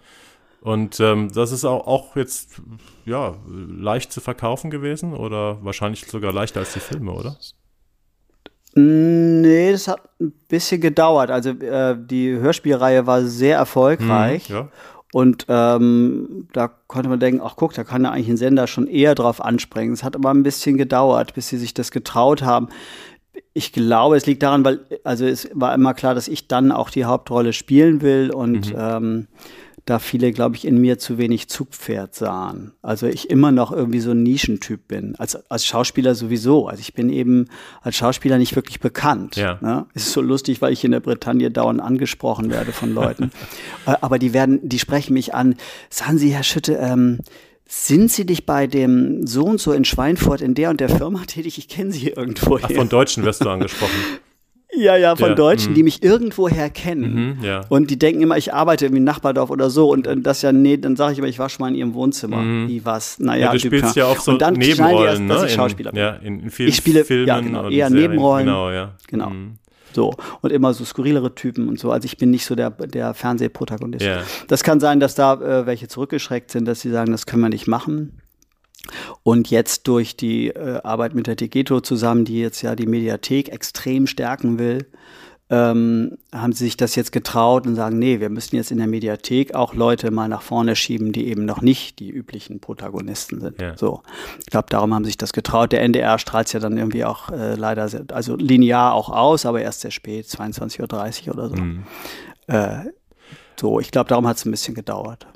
[0.68, 2.60] Und ähm, das ist auch, auch jetzt
[3.06, 7.38] ja leicht zu verkaufen gewesen oder wahrscheinlich sogar leichter als die Filme, oder?
[8.74, 11.30] Nee, das hat ein bisschen gedauert.
[11.30, 14.50] Also äh, die Hörspielreihe war sehr erfolgreich.
[14.50, 14.68] Mhm, ja.
[15.14, 18.88] Und ähm, da konnte man denken, ach guck, da kann ja eigentlich ein Sender schon
[18.88, 19.94] eher drauf anspringen.
[19.94, 22.68] Es hat aber ein bisschen gedauert, bis sie sich das getraut haben.
[23.54, 26.90] Ich glaube, es liegt daran, weil, also es war immer klar, dass ich dann auch
[26.90, 28.78] die Hauptrolle spielen will und mhm.
[28.78, 29.28] ähm,
[29.89, 32.72] da viele, glaube ich, in mir zu wenig Zugpferd sahen.
[32.82, 35.16] Also ich immer noch irgendwie so ein Nischentyp bin.
[35.16, 36.68] Als, als Schauspieler sowieso.
[36.68, 37.49] Also ich bin eben
[37.80, 39.36] als Schauspieler nicht wirklich bekannt.
[39.36, 39.59] Ja.
[39.61, 39.86] Ne?
[39.95, 43.30] Es ist so lustig, weil ich in der Bretagne dauernd angesprochen werde von Leuten.
[43.86, 45.55] Äh, aber die werden, die sprechen mich an.
[45.89, 47.20] Sagen Sie, Herr Schütte, ähm,
[47.66, 51.24] sind Sie nicht bei dem so und so in Schweinfurt in der und der Firma
[51.26, 51.59] tätig?
[51.59, 52.59] Ich kenne Sie irgendwo.
[52.61, 53.93] Ach, von Deutschen wirst du angesprochen.
[54.79, 55.74] Ja, ja, von ja, Deutschen, mh.
[55.74, 57.37] die mich irgendwoher kennen.
[57.39, 57.62] Mhm, ja.
[57.68, 59.91] Und die denken immer, ich arbeite irgendwie in Nachbardorf oder so.
[59.91, 62.39] Und das ja, nee, dann sage ich immer, ich war schon mal in ihrem Wohnzimmer.
[62.39, 62.68] Mhm.
[62.68, 63.18] Wie was?
[63.18, 65.57] Naja, ja, du spielst ja auch so und dann Nebenrollen, erst, dass ich ne?
[65.57, 66.03] Schauspieler in, bin.
[66.03, 68.11] Ja, in, in vielen ich spiele, Filmen ja, genau, eher Serien.
[68.11, 68.47] Nebenrollen.
[68.47, 68.95] Genau, ja.
[69.09, 69.31] Genau.
[69.31, 69.55] Mhm.
[69.93, 70.14] So.
[70.43, 71.91] Und immer so skurrilere Typen und so.
[71.91, 74.05] Also ich bin nicht so der, der Fernsehprotagonist.
[74.05, 74.22] Yeah.
[74.47, 77.49] Das kann sein, dass da äh, welche zurückgeschreckt sind, dass sie sagen, das können wir
[77.49, 78.20] nicht machen.
[79.22, 83.49] Und jetzt durch die äh, Arbeit mit der Degeto zusammen, die jetzt ja die Mediathek
[83.49, 84.86] extrem stärken will,
[85.51, 88.86] ähm, haben sie sich das jetzt getraut und sagen, nee, wir müssen jetzt in der
[88.86, 93.61] Mediathek auch Leute mal nach vorne schieben, die eben noch nicht die üblichen Protagonisten sind.
[93.61, 93.76] Ja.
[93.76, 94.03] So,
[94.41, 95.72] ich glaube, darum haben sie sich das getraut.
[95.72, 99.47] Der NDR strahlt es ja dann irgendwie auch äh, leider, sehr, also linear auch aus,
[99.47, 101.57] aber erst sehr spät, 22.30 Uhr oder so.
[101.57, 101.84] Mhm.
[102.47, 102.84] Äh,
[103.59, 105.26] so, ich glaube, darum hat es ein bisschen gedauert.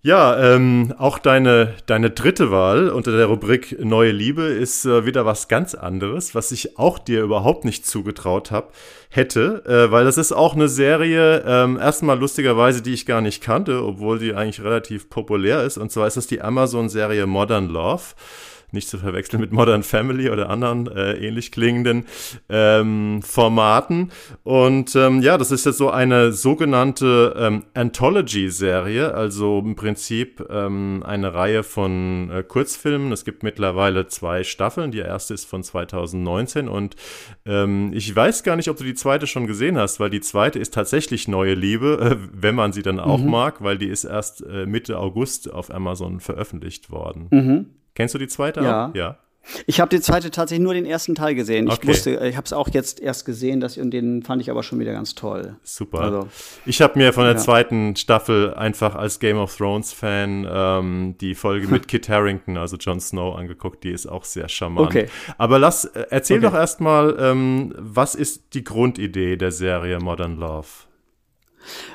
[0.00, 5.26] Ja, ähm, auch deine, deine dritte Wahl unter der Rubrik Neue Liebe ist äh, wieder
[5.26, 8.72] was ganz anderes, was ich auch dir überhaupt nicht zugetraut hab,
[9.10, 13.42] hätte, äh, weil das ist auch eine Serie, ähm, erstmal lustigerweise, die ich gar nicht
[13.42, 15.78] kannte, obwohl die eigentlich relativ populär ist.
[15.78, 18.14] Und zwar ist das die Amazon-Serie Modern Love
[18.72, 22.04] nicht zu verwechseln mit Modern Family oder anderen äh, ähnlich klingenden
[22.48, 24.10] ähm, Formaten.
[24.42, 31.02] Und ähm, ja, das ist jetzt so eine sogenannte ähm, Anthology-Serie, also im Prinzip ähm,
[31.04, 33.12] eine Reihe von äh, Kurzfilmen.
[33.12, 34.90] Es gibt mittlerweile zwei Staffeln.
[34.90, 36.96] Die erste ist von 2019 und
[37.46, 40.58] ähm, ich weiß gar nicht, ob du die zweite schon gesehen hast, weil die zweite
[40.58, 43.30] ist tatsächlich Neue Liebe, äh, wenn man sie dann auch mhm.
[43.30, 47.28] mag, weil die ist erst äh, Mitte August auf Amazon veröffentlicht worden.
[47.30, 47.66] Mhm.
[47.98, 48.60] Kennst du die zweite?
[48.60, 48.86] Ja.
[48.86, 48.94] Auch?
[48.94, 49.18] Ja.
[49.66, 51.66] Ich habe die zweite tatsächlich nur den ersten Teil gesehen.
[51.66, 51.88] Ich okay.
[51.88, 54.78] wusste, ich habe es auch jetzt erst gesehen, dass, und den fand ich aber schon
[54.78, 55.56] wieder ganz toll.
[55.64, 56.00] Super.
[56.00, 56.28] Also,
[56.64, 57.38] ich habe mir von der ja.
[57.40, 62.76] zweiten Staffel einfach als Game of Thrones Fan ähm, die Folge mit Kit Harrington, also
[62.76, 63.82] Jon Snow, angeguckt.
[63.82, 64.86] Die ist auch sehr charmant.
[64.90, 65.08] Okay.
[65.36, 66.46] Aber lass, äh, erzähl okay.
[66.46, 70.68] doch erstmal, ähm, was ist die Grundidee der Serie Modern Love?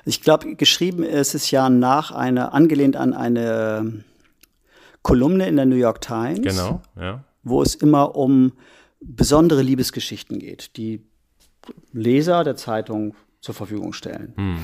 [0.03, 4.03] Ich glaube, geschrieben ist es ja nach einer, angelehnt an eine
[5.03, 6.41] Kolumne in der New York Times.
[6.41, 7.23] Genau, ja.
[7.43, 8.53] Wo es immer um
[8.99, 11.01] besondere Liebesgeschichten geht, die
[11.91, 14.33] Leser der Zeitung zur Verfügung stellen.
[14.35, 14.57] Hm.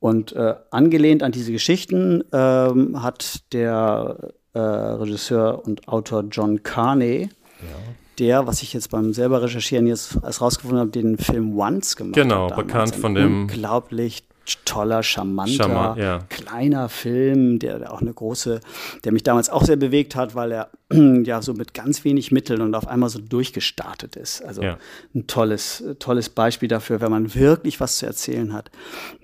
[0.00, 7.30] Und äh, angelehnt an diese Geschichten ähm, hat der äh, Regisseur und Autor John Carney,
[7.60, 7.94] ja.
[8.18, 12.14] der, was ich jetzt beim selber recherchieren jetzt als rausgefunden habe, den Film Once gemacht
[12.14, 12.56] genau, hat.
[12.56, 14.24] Genau, bekannt von dem unglaublich
[14.64, 16.18] toller, charmanter, Charmant, ja.
[16.28, 18.60] kleiner Film, der, auch eine große,
[19.04, 20.70] der mich damals auch sehr bewegt hat, weil er
[21.24, 24.42] ja so mit ganz wenig Mitteln und auf einmal so durchgestartet ist.
[24.42, 24.78] Also ja.
[25.14, 28.70] ein tolles, tolles Beispiel dafür, wenn man wirklich was zu erzählen hat,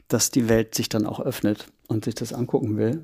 [0.08, 3.02] dass die Welt sich dann auch öffnet und sich das angucken will.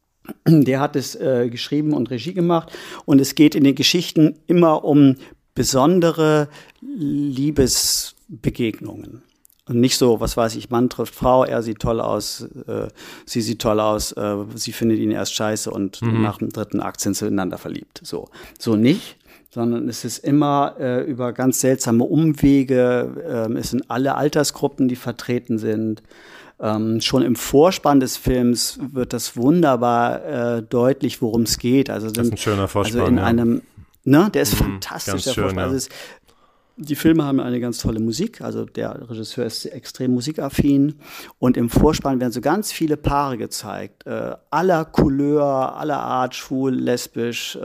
[0.46, 2.72] Der hat es äh, geschrieben und Regie gemacht
[3.04, 5.16] und es geht in den Geschichten immer um
[5.54, 6.48] besondere
[6.80, 9.22] Liebesbegegnungen.
[9.68, 12.88] Und nicht so, was weiß ich, Mann trifft Frau, er sieht toll aus, äh,
[13.24, 16.20] sie sieht toll aus, äh, sie findet ihn erst scheiße und mhm.
[16.20, 18.00] nach dem dritten Akt sind sie ineinander verliebt.
[18.02, 19.18] So, so nicht,
[19.50, 24.96] sondern es ist immer äh, über ganz seltsame Umwege, äh, es sind alle Altersgruppen, die
[24.96, 26.02] vertreten sind.
[26.58, 31.90] Ähm, schon im Vorspann des Films wird das wunderbar äh, deutlich, worum es geht.
[31.90, 33.00] Also sind, das ist ein schöner Vorspann.
[33.00, 33.24] Also in ja.
[33.24, 33.62] einem,
[34.04, 35.58] ne, der ist mhm, fantastisch, der schön, Vorspann.
[35.58, 35.64] Ja.
[35.64, 35.88] Also es,
[36.76, 40.94] die Filme haben eine ganz tolle Musik, also der Regisseur ist extrem musikaffin
[41.38, 46.74] und im Vorspann werden so ganz viele Paare gezeigt, äh, aller Couleur, aller Art, schwul,
[46.74, 47.60] lesbisch, äh,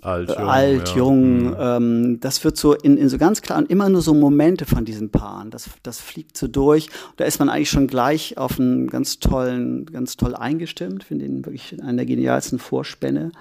[0.00, 0.38] alt, jung.
[0.38, 0.96] Alt, ja.
[0.96, 1.56] jung mhm.
[1.58, 5.10] ähm, das wird so in, in so ganz klaren, immer nur so Momente von diesen
[5.10, 6.88] Paaren, das, das fliegt so durch.
[7.16, 11.44] Da ist man eigentlich schon gleich auf einen ganz tollen, ganz toll eingestimmt, finde ihn
[11.44, 13.32] wirklich einer der genialsten Vorspänne.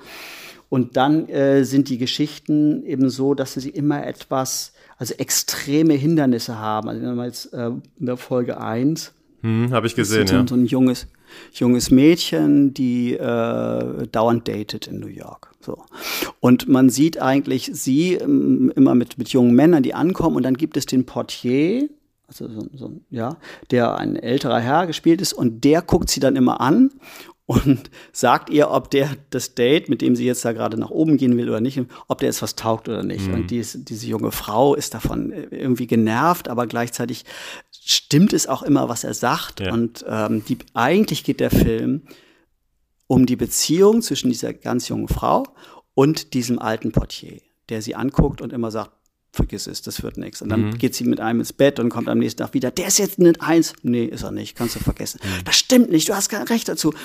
[0.73, 6.57] Und dann äh, sind die Geschichten eben so, dass sie immer etwas, also extreme Hindernisse
[6.57, 6.89] haben.
[6.89, 10.47] Also wenn man jetzt äh, in der Folge 1 hm, Habe ich gesehen, so, ja.
[10.47, 11.05] So ein junges,
[11.53, 15.51] junges Mädchen, die äh, dauernd datet in New York.
[15.59, 15.77] So.
[16.39, 20.57] Und man sieht eigentlich sie ähm, immer mit, mit jungen Männern, die ankommen und dann
[20.57, 21.87] gibt es den Portier,
[22.27, 23.37] also so, so, ja,
[23.69, 26.89] der ein älterer Herr gespielt ist und der guckt sie dann immer an
[27.45, 31.17] und sagt ihr, ob der das Date, mit dem sie jetzt da gerade nach oben
[31.17, 33.27] gehen will oder nicht, ob der jetzt was taugt oder nicht.
[33.27, 33.33] Mhm.
[33.33, 37.25] Und dies, diese junge Frau ist davon irgendwie genervt, aber gleichzeitig
[37.71, 39.59] stimmt es auch immer, was er sagt.
[39.59, 39.73] Ja.
[39.73, 42.03] Und ähm, die, eigentlich geht der Film
[43.07, 45.43] um die Beziehung zwischen dieser ganz jungen Frau
[45.93, 48.91] und diesem alten Portier, der sie anguckt und immer sagt,
[49.33, 50.43] vergiss es, das wird nichts.
[50.43, 50.77] Und dann mhm.
[50.77, 53.19] geht sie mit einem ins Bett und kommt am nächsten Tag wieder, der ist jetzt
[53.19, 53.73] eine Eins.
[53.81, 55.19] Nee, ist er nicht, kannst du vergessen.
[55.23, 55.43] Mhm.
[55.43, 56.89] Das stimmt nicht, du hast kein Recht dazu.
[56.89, 56.97] Und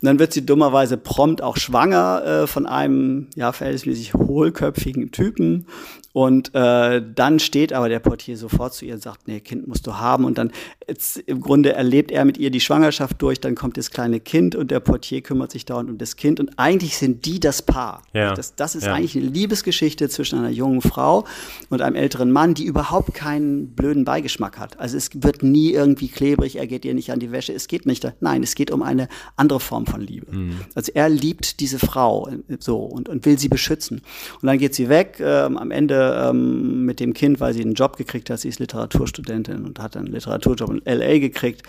[0.00, 5.66] dann wird sie dummerweise prompt auch schwanger äh, von einem, ja, verhältnismäßig hohlköpfigen Typen.
[6.14, 9.84] Und äh, dann steht aber der Portier sofort zu ihr und sagt, nee, Kind musst
[9.84, 10.24] du haben.
[10.24, 10.52] Und dann
[10.86, 14.54] jetzt, im Grunde erlebt er mit ihr die Schwangerschaft durch, dann kommt das kleine Kind
[14.54, 16.38] und der Portier kümmert sich dauernd um das Kind.
[16.38, 18.02] Und eigentlich sind die das Paar.
[18.12, 18.32] Ja.
[18.32, 18.94] Das, das ist ja.
[18.94, 21.24] eigentlich eine Liebesgeschichte zwischen einer jungen Frau
[21.68, 24.78] und einem älteren Mann, die überhaupt keinen blöden Beigeschmack hat.
[24.78, 27.86] Also es wird nie irgendwie klebrig, er geht ihr nicht an die Wäsche, es geht
[27.86, 28.10] nicht.
[28.20, 30.34] Nein, es geht um eine andere Form von Liebe.
[30.34, 30.56] Mhm.
[30.74, 34.02] Also er liebt diese Frau so und, und will sie beschützen.
[34.40, 37.74] Und dann geht sie weg, ähm, am Ende ähm, mit dem Kind, weil sie einen
[37.74, 38.40] Job gekriegt hat.
[38.40, 41.62] Sie ist Literaturstudentin und hat einen Literaturjob in LA gekriegt,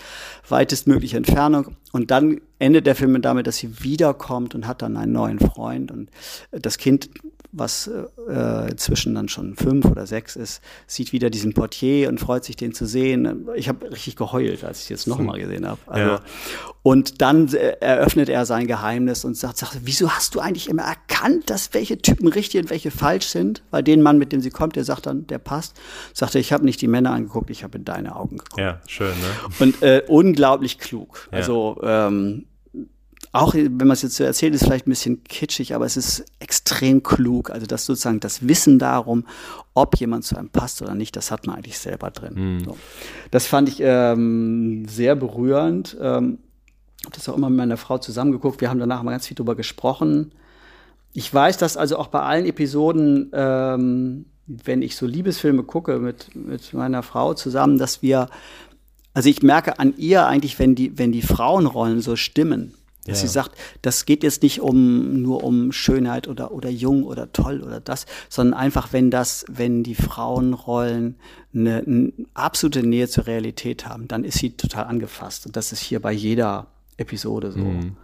[0.48, 1.76] weitestmögliche Entfernung.
[1.92, 5.90] Und dann endet der Film damit, dass sie wiederkommt und hat dann einen neuen Freund.
[5.90, 6.10] Und
[6.50, 7.10] das Kind
[7.52, 7.90] was
[8.28, 12.56] äh, inzwischen dann schon fünf oder sechs ist, sieht wieder diesen Portier und freut sich,
[12.56, 13.48] den zu sehen.
[13.54, 15.80] Ich habe richtig geheult, als ich jetzt nochmal gesehen habe.
[15.86, 16.20] Also, ja.
[16.82, 20.82] Und dann äh, eröffnet er sein Geheimnis und sagt, sagt, wieso hast du eigentlich immer
[20.82, 23.62] erkannt, dass welche Typen richtig und welche falsch sind?
[23.70, 25.76] Weil den Mann, mit dem sie kommt, der sagt dann, der passt.
[26.12, 28.58] Sagt er, ich habe nicht die Männer angeguckt, ich habe in deine Augen geguckt.
[28.58, 29.54] Ja, schön, ne?
[29.58, 31.28] Und äh, unglaublich klug.
[31.32, 31.38] Ja.
[31.38, 32.46] Also ähm,
[33.36, 36.24] auch wenn man es jetzt so erzählt, ist vielleicht ein bisschen kitschig, aber es ist
[36.40, 37.50] extrem klug.
[37.50, 39.26] Also das sozusagen das Wissen darum,
[39.74, 42.32] ob jemand zu einem passt oder nicht, das hat man eigentlich selber drin.
[42.34, 42.64] Mhm.
[42.64, 42.78] So.
[43.30, 45.96] Das fand ich ähm, sehr berührend.
[46.00, 46.38] Ähm,
[47.04, 48.60] habe das auch immer mit meiner Frau zusammengeguckt.
[48.60, 50.32] Wir haben danach mal ganz viel drüber gesprochen.
[51.12, 56.34] Ich weiß, dass also auch bei allen Episoden, ähm, wenn ich so Liebesfilme gucke mit,
[56.34, 58.28] mit meiner Frau zusammen, dass wir,
[59.12, 62.74] also ich merke an ihr eigentlich, wenn die, wenn die Frauenrollen so stimmen,
[63.06, 63.26] dass ja.
[63.26, 67.62] sie sagt, das geht jetzt nicht um nur um Schönheit oder oder jung oder toll
[67.62, 71.16] oder das, sondern einfach, wenn das, wenn die Frauenrollen
[71.54, 75.46] eine, eine absolute Nähe zur Realität haben, dann ist sie total angefasst.
[75.46, 77.60] Und das ist hier bei jeder Episode so.
[77.60, 77.96] Mhm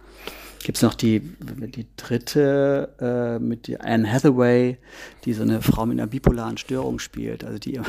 [0.63, 4.77] gibt es noch die, die dritte äh, mit Anne Hathaway,
[5.25, 7.43] die so eine Frau mit einer bipolaren Störung spielt.
[7.43, 7.87] Also die, und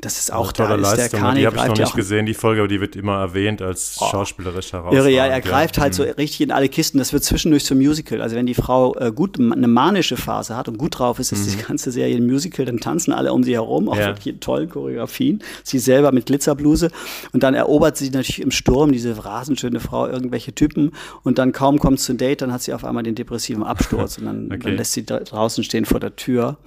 [0.00, 1.20] das ist auch tolle da Leistung.
[1.20, 3.98] Der die habe ich noch nicht gesehen, die Folge, aber die wird immer erwähnt als
[4.00, 4.94] oh, schauspielerisch heraus.
[4.94, 5.82] Irre, ja, er greift ja.
[5.82, 6.10] halt so mhm.
[6.10, 6.98] richtig in alle Kisten.
[6.98, 8.22] Das wird zwischendurch zum Musical.
[8.22, 11.46] Also wenn die Frau äh, gut eine manische Phase hat und gut drauf ist, ist
[11.46, 11.58] mhm.
[11.58, 14.14] die ganze Serie ein Musical, dann tanzen alle um sie herum, auch ja.
[14.40, 15.42] tollen Choreografien.
[15.64, 16.90] Sie selber mit Glitzerbluse
[17.32, 20.92] und dann erobert sie natürlich im Sturm diese rasenschöne Frau irgendwelche Typen
[21.22, 24.24] und dann kaum kommt zu Date, dann hat sie auf einmal den depressiven Absturz und
[24.24, 24.58] dann, okay.
[24.64, 26.58] dann lässt sie da draußen stehen vor der Tür.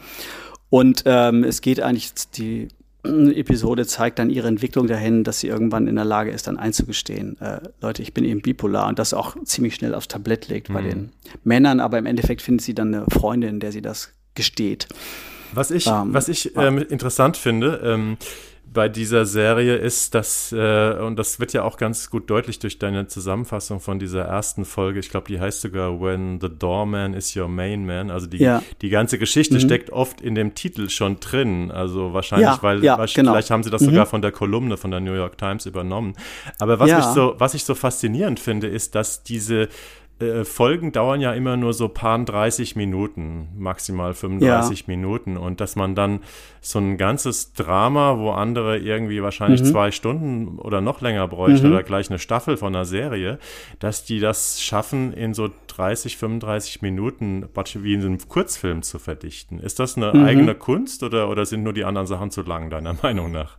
[0.70, 2.70] Und ähm, es geht eigentlich, die
[3.04, 7.40] Episode zeigt dann ihre Entwicklung dahin, dass sie irgendwann in der Lage ist, dann einzugestehen,
[7.42, 10.74] äh, Leute, ich bin eben bipolar und das auch ziemlich schnell aufs Tablett legt mhm.
[10.74, 11.12] bei den
[11.44, 14.88] Männern, aber im Endeffekt findet sie dann eine Freundin, der sie das gesteht.
[15.54, 18.18] Was ich, ähm, was ich ähm, interessant finde, ähm,
[18.74, 22.80] bei dieser Serie ist, dass, äh, und das wird ja auch ganz gut deutlich durch
[22.80, 27.36] deine Zusammenfassung von dieser ersten Folge, ich glaube, die heißt sogar When the Doorman is
[27.36, 28.64] your main man, also die, ja.
[28.82, 29.60] die ganze Geschichte mhm.
[29.60, 33.34] steckt oft in dem Titel schon drin, also wahrscheinlich, ja, weil, ja, weil genau.
[33.34, 33.88] vielleicht haben sie das mhm.
[33.88, 36.14] sogar von der Kolumne von der New York Times übernommen.
[36.60, 39.68] Aber was, mich so, was ich so faszinierend finde, ist, dass diese
[40.22, 44.86] äh, Folgen dauern ja immer nur so paar 30 Minuten, maximal 35 ja.
[44.88, 45.38] Minuten.
[45.38, 46.20] Und dass man dann
[46.60, 49.66] so ein ganzes Drama, wo andere irgendwie wahrscheinlich mhm.
[49.66, 51.74] zwei Stunden oder noch länger bräuchten mhm.
[51.74, 53.40] oder gleich eine Staffel von einer Serie,
[53.80, 59.60] dass die das schaffen, in so 30, 35 Minuten wie in einem Kurzfilm zu verdichten.
[59.60, 60.26] Ist das eine mhm.
[60.26, 63.58] eigene Kunst oder, oder sind nur die anderen Sachen zu lang, deiner Meinung nach?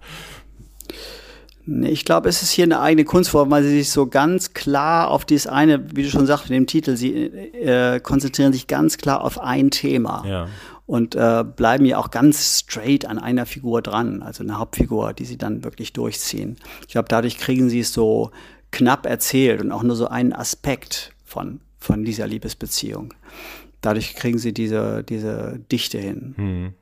[1.65, 5.25] Ich glaube, es ist hier eine eigene Kunstform, weil sie sich so ganz klar auf
[5.25, 9.23] dieses eine, wie du schon sagst mit dem Titel, sie äh, konzentrieren sich ganz klar
[9.23, 10.25] auf ein Thema.
[10.27, 10.49] Ja.
[10.87, 15.25] Und äh, bleiben ja auch ganz straight an einer Figur dran, also eine Hauptfigur, die
[15.25, 16.57] sie dann wirklich durchziehen.
[16.81, 18.33] Ich glaube, dadurch kriegen sie es so
[18.73, 23.15] knapp erzählt und auch nur so einen Aspekt von, von dieser Liebesbeziehung.
[23.81, 26.35] Dadurch kriegen sie diese, diese Dichte hin.
[26.37, 26.75] Hm.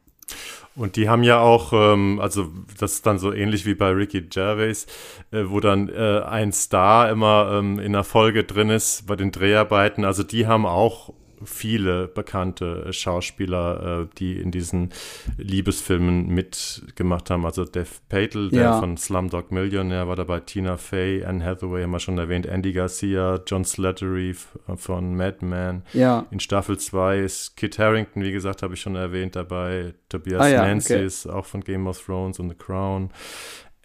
[0.77, 4.23] Und die haben ja auch, ähm, also das ist dann so ähnlich wie bei Ricky
[4.23, 4.87] Gervais,
[5.33, 9.33] äh, wo dann äh, ein Star immer ähm, in der Folge drin ist bei den
[9.33, 10.05] Dreharbeiten.
[10.05, 11.13] Also die haben auch
[11.45, 14.91] viele bekannte Schauspieler, äh, die in diesen
[15.37, 17.45] Liebesfilmen mitgemacht haben.
[17.45, 18.81] Also Dave Patel, der ja.
[18.81, 23.41] von Slumdog Millionaire, war dabei Tina Fey, Anne Hathaway haben wir schon erwähnt, Andy Garcia,
[23.47, 24.35] John Slattery
[24.77, 25.83] von Mad Men.
[25.93, 26.27] Ja.
[26.31, 29.95] In Staffel 2 ist Kit Harrington, wie gesagt, habe ich schon erwähnt, dabei.
[30.09, 31.05] Tobias ah, ja, Nancy okay.
[31.05, 33.11] ist auch von Game of Thrones und The Crown.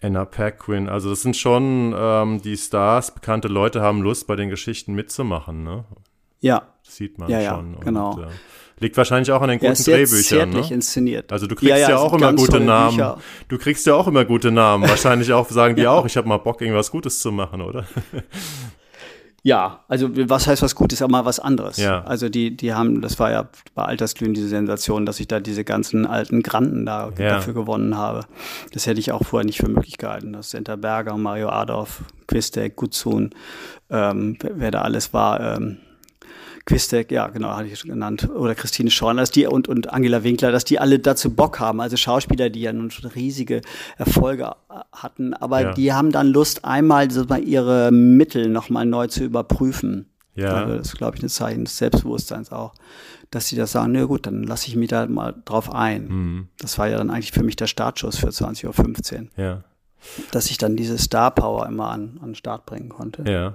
[0.02, 4.50] Anna Paquin, also das sind schon ähm, die Stars, bekannte Leute haben Lust, bei den
[4.50, 5.84] Geschichten mitzumachen, ne?
[6.40, 6.68] Ja.
[6.84, 7.74] Das sieht man ja, schon.
[7.74, 8.14] Ja, genau.
[8.14, 8.26] Und, äh,
[8.78, 10.50] liegt wahrscheinlich auch an den guten er ist Drehbüchern.
[10.50, 10.64] Ne?
[10.70, 11.32] inszeniert.
[11.32, 12.96] Also du kriegst ja, ja, ja auch immer gute Namen.
[12.96, 13.18] Bücher.
[13.48, 14.84] Du kriegst ja auch immer gute Namen.
[14.88, 17.86] Wahrscheinlich auch sagen die auch, ich habe mal Bock, irgendwas Gutes zu machen, oder?
[19.46, 21.76] Ja, also was heißt was Gutes, aber mal was anderes.
[21.76, 22.02] Ja.
[22.02, 25.62] Also die, die haben, das war ja bei Altersglühen diese Sensation, dass ich da diese
[25.62, 27.34] ganzen alten Granden da ja.
[27.34, 28.22] dafür gewonnen habe.
[28.72, 30.32] Das hätte ich auch vorher nicht für möglich gehalten.
[30.32, 33.36] Dass Senta Berger, Mario Adolf, Quistek, Gutsun,
[33.88, 35.78] ähm, wer da alles war, ähm,
[36.66, 40.24] Quistek, ja, genau, hatte ich schon genannt, oder Christine Schorn, dass die und, und Angela
[40.24, 43.62] Winkler, dass die alle dazu Bock haben, also Schauspieler, die ja nun schon riesige
[43.96, 44.50] Erfolge
[44.92, 45.72] hatten, aber ja.
[45.74, 50.10] die haben dann Lust, einmal so mal ihre Mittel nochmal neu zu überprüfen.
[50.34, 50.54] Ja.
[50.54, 52.74] Also das ist, glaube ich, ein Zeichen des Selbstbewusstseins auch,
[53.30, 56.08] dass sie das sagen, na gut, dann lasse ich mich da mal drauf ein.
[56.08, 56.48] Mhm.
[56.58, 59.28] Das war ja dann eigentlich für mich der Startschuss für 20.15 Uhr.
[59.36, 59.64] Ja.
[60.32, 63.24] Dass ich dann diese Star Power immer an, an den Start bringen konnte.
[63.30, 63.54] Ja.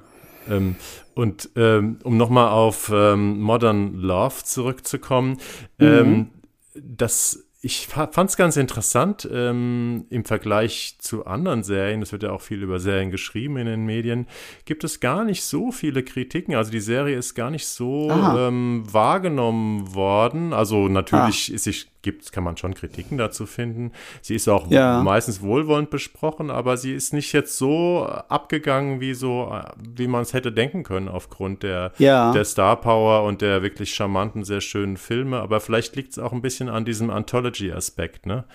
[0.49, 0.75] Ähm,
[1.13, 5.37] und ähm, um nochmal auf ähm, Modern Love zurückzukommen,
[5.77, 5.87] mhm.
[5.87, 6.29] Ähm,
[6.75, 12.31] das ich fand es ganz interessant ähm, im Vergleich zu anderen Serien, es wird ja
[12.31, 14.25] auch viel über Serien geschrieben in den Medien,
[14.65, 16.55] gibt es gar nicht so viele Kritiken.
[16.55, 20.53] Also die Serie ist gar nicht so ähm, wahrgenommen worden.
[20.53, 21.55] Also natürlich ah.
[21.55, 23.91] ist sich gibt, kann man schon Kritiken dazu finden.
[24.21, 25.01] Sie ist auch ja.
[25.01, 30.33] meistens wohlwollend besprochen, aber sie ist nicht jetzt so abgegangen, wie so, wie man es
[30.33, 32.31] hätte denken können, aufgrund der, ja.
[32.31, 35.39] der Star Power und der wirklich charmanten, sehr schönen Filme.
[35.39, 38.45] Aber vielleicht liegt es auch ein bisschen an diesem Anthology-Aspekt, ne?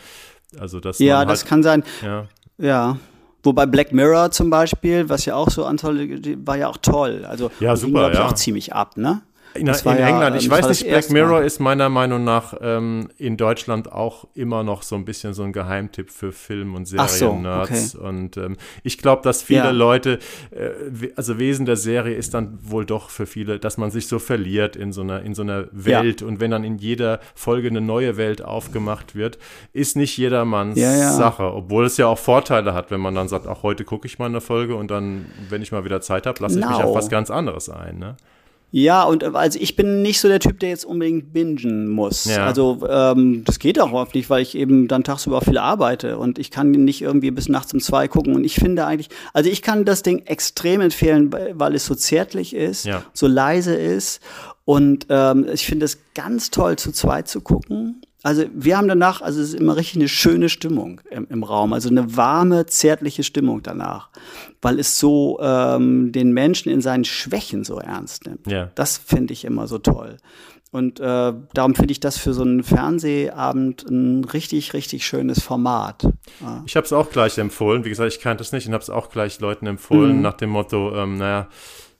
[0.59, 1.83] Also, dass ja, halt, das kann sein.
[2.03, 2.27] Ja.
[2.59, 2.99] ja.
[3.43, 7.25] Wobei Black Mirror zum Beispiel, was ja auch so Anthology war ja auch toll.
[7.25, 8.27] Also ja, super, ging, ja.
[8.27, 9.23] auch ziemlich ab, ne?
[9.57, 13.37] In, in ja, England, ich weiß nicht, Black Mirror ist meiner Meinung nach ähm, in
[13.37, 17.93] Deutschland auch immer noch so ein bisschen so ein Geheimtipp für Film- und Serien-Nerds.
[17.93, 18.09] So, okay.
[18.09, 19.71] Und ähm, ich glaube, dass viele ja.
[19.71, 20.19] Leute,
[20.51, 24.19] äh, also Wesen der Serie ist dann wohl doch für viele, dass man sich so
[24.19, 26.21] verliert in so einer, in so einer Welt.
[26.21, 26.27] Ja.
[26.27, 29.39] Und wenn dann in jeder Folge eine neue Welt aufgemacht wird,
[29.73, 31.53] ist nicht jedermanns Sache.
[31.55, 34.27] Obwohl es ja auch Vorteile hat, wenn man dann sagt, auch heute gucke ich mal
[34.27, 37.09] eine Folge und dann, wenn ich mal wieder Zeit habe, lasse ich mich auf was
[37.09, 37.99] ganz anderes ein.
[37.99, 38.17] Ne?
[38.71, 42.25] Ja, und äh, also ich bin nicht so der Typ, der jetzt unbedingt bingen muss.
[42.25, 42.47] Ja.
[42.47, 46.39] Also ähm, das geht auch oft nicht, weil ich eben dann tagsüber viel arbeite und
[46.39, 48.35] ich kann nicht irgendwie bis nachts um zwei gucken.
[48.35, 52.55] Und ich finde eigentlich, also ich kann das Ding extrem empfehlen, weil es so zärtlich
[52.55, 53.03] ist, ja.
[53.13, 54.21] so leise ist.
[54.65, 58.03] Und ähm, ich finde es ganz toll, zu zweit zu gucken.
[58.27, 61.73] Also wir haben danach, also es ist immer richtig eine schöne Stimmung im, im Raum,
[61.73, 64.11] also eine warme, zärtliche Stimmung danach,
[64.61, 68.51] weil es so ähm, den Menschen in seinen Schwächen so ernst nimmt.
[68.51, 68.73] Ja.
[68.75, 70.17] Das finde ich immer so toll.
[70.73, 76.03] Und äh, darum finde ich das für so einen Fernsehabend ein richtig, richtig schönes Format.
[76.41, 76.65] Ja.
[76.67, 77.85] Ich habe es auch gleich empfohlen.
[77.85, 80.23] Wie gesagt, ich kannte es nicht und habe es auch gleich Leuten empfohlen, mhm.
[80.23, 81.47] nach dem Motto, ähm, naja,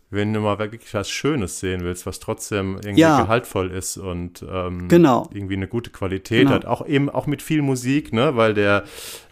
[0.09, 3.23] wenn du mal wirklich was Schönes sehen willst, was trotzdem irgendwie ja.
[3.23, 5.29] gehaltvoll ist und ähm, genau.
[5.35, 6.53] irgendwie eine gute Qualität genau.
[6.53, 8.85] hat, auch eben auch mit viel Musik, ne, weil der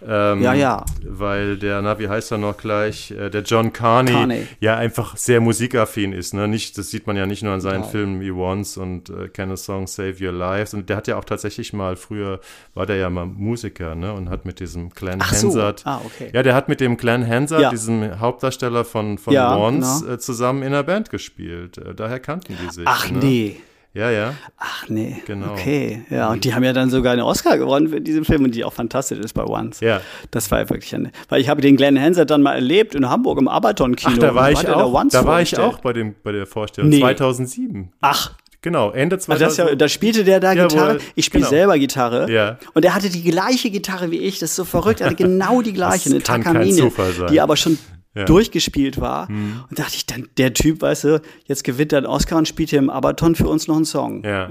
[0.07, 0.85] ähm, ja, ja.
[1.07, 5.17] weil der, na, wie heißt er noch gleich, äh, der John Carney, Carney, ja einfach
[5.17, 7.89] sehr musikaffin ist, ne, nicht, das sieht man ja nicht nur an seinen genau.
[7.89, 11.17] Filmen wie Once und äh, Can a Song Save Your Lives und der hat ja
[11.17, 12.41] auch tatsächlich mal früher
[12.75, 15.89] war der ja mal Musiker, ne, und hat mit diesem Glenn Ach Hansard, so.
[15.89, 16.31] ah, okay.
[16.33, 20.15] ja, der hat mit dem Glenn Hansard, diesem Hauptdarsteller von von Once, genau.
[20.15, 21.79] äh, zusammen in einer Band gespielt.
[21.79, 22.85] Äh, daher kannten die sich.
[22.87, 23.19] Ach ne?
[23.19, 23.57] nee.
[23.95, 24.35] Ja, ja.
[24.59, 25.23] Ach nee.
[25.25, 25.53] Genau.
[25.53, 26.03] Okay.
[26.11, 28.65] Ja, und die haben ja dann sogar einen Oscar gewonnen für diesen Film und die
[28.65, 29.79] auch fantastisch ist bei Once.
[29.79, 30.01] Ja.
[30.33, 31.13] Das war ja wirklich eine.
[31.29, 34.15] Weil ich habe den Glenn Hansard dann mal erlebt in Hamburg im Abaton-Kino.
[34.17, 34.93] Ach, da war ich auch.
[34.93, 36.91] Da, da war ich auch bei, dem, bei der Vorstellung.
[36.91, 37.01] Nee.
[37.01, 37.93] 2007.
[38.01, 38.33] Ach,
[38.65, 39.45] Genau, Ende 2000.
[39.47, 40.99] Also ja, da spielte der da Gitarre.
[41.15, 41.51] ich spiele genau.
[41.51, 42.33] selber Gitarre.
[42.33, 42.57] Ja.
[42.73, 44.39] Und er hatte die gleiche Gitarre wie ich.
[44.39, 45.03] Das ist so verrückt.
[45.03, 46.91] Er hatte genau die gleiche, das eine Takamine,
[47.31, 47.79] die aber schon
[48.15, 48.25] ja.
[48.25, 49.31] durchgespielt war.
[49.31, 49.65] Mhm.
[49.69, 52.71] Und dachte ich, dann der Typ, weißt du, jetzt gewinnt er einen Oscar und spielt
[52.71, 54.23] hier im Abaton für uns noch einen Song.
[54.23, 54.49] Ja.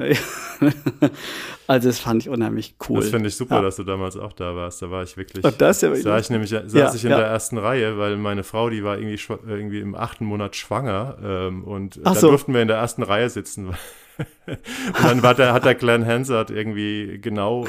[1.67, 2.99] also das fand ich unheimlich cool.
[2.99, 3.61] Das finde ich super, ja.
[3.61, 4.81] dass du damals auch da warst.
[4.81, 5.43] Da war ich wirklich.
[5.43, 8.69] Und das ja sah ich nämlich, saß ich in der ersten Reihe, weil meine Frau,
[8.69, 12.29] die war irgendwie, irgendwie im achten Monat schwanger ähm, und Ach da so.
[12.29, 13.69] durften wir in der ersten Reihe sitzen.
[14.47, 17.65] und dann war der, hat der Glenn Hansard irgendwie genau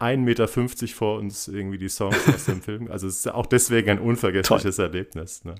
[0.00, 0.48] 1,50 Meter
[0.88, 2.90] vor uns irgendwie die Songs aus dem Film.
[2.90, 4.86] Also es ist auch deswegen ein unvergessliches Toll.
[4.86, 5.44] Erlebnis.
[5.44, 5.54] Ne?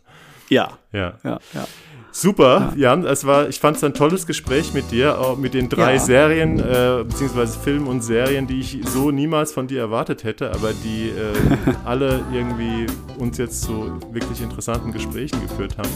[0.49, 0.79] Ja.
[0.93, 1.19] Ja.
[1.23, 1.69] ja, ja.
[2.15, 2.93] Super, ja.
[2.93, 3.07] Jan.
[3.07, 5.99] Es war, ich fand es ein tolles Gespräch mit dir, auch mit den drei ja.
[5.99, 10.73] Serien, äh, beziehungsweise Filmen und Serien, die ich so niemals von dir erwartet hätte, aber
[10.85, 12.87] die äh, alle irgendwie
[13.19, 15.89] uns jetzt zu wirklich interessanten Gesprächen geführt haben.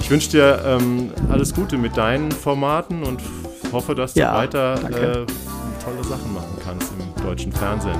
[0.00, 3.20] Ich wünsche dir ähm, alles Gute mit deinen Formaten und
[3.72, 5.26] hoffe, dass du ja, weiter äh,
[5.82, 7.98] tolle Sachen machen kannst im deutschen Fernsehen.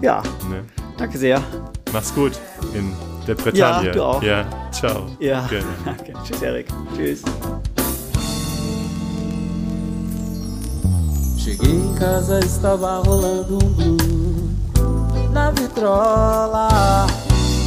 [0.00, 0.22] Ja.
[0.50, 0.64] Ne?
[0.98, 1.40] Danke sehr.
[1.92, 2.32] Mach's gut
[2.74, 2.92] in
[3.26, 3.86] der Bretagne.
[3.86, 4.22] Ja, du auch.
[4.22, 5.06] Ja, ciao.
[5.18, 5.66] Ja, Gerne.
[5.84, 6.12] danke.
[6.24, 6.66] Tschüss, Erik.
[6.94, 7.22] Tschüss.
[11.38, 14.54] Cheguei em casa, estava rolando um blue
[15.34, 17.06] na vitrola.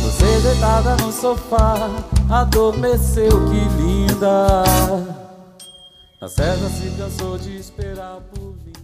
[0.02, 1.90] Você deitada no sofá,
[2.30, 4.64] adormeceu, que linda.
[6.20, 8.77] A cega se cansou de esperar por vir.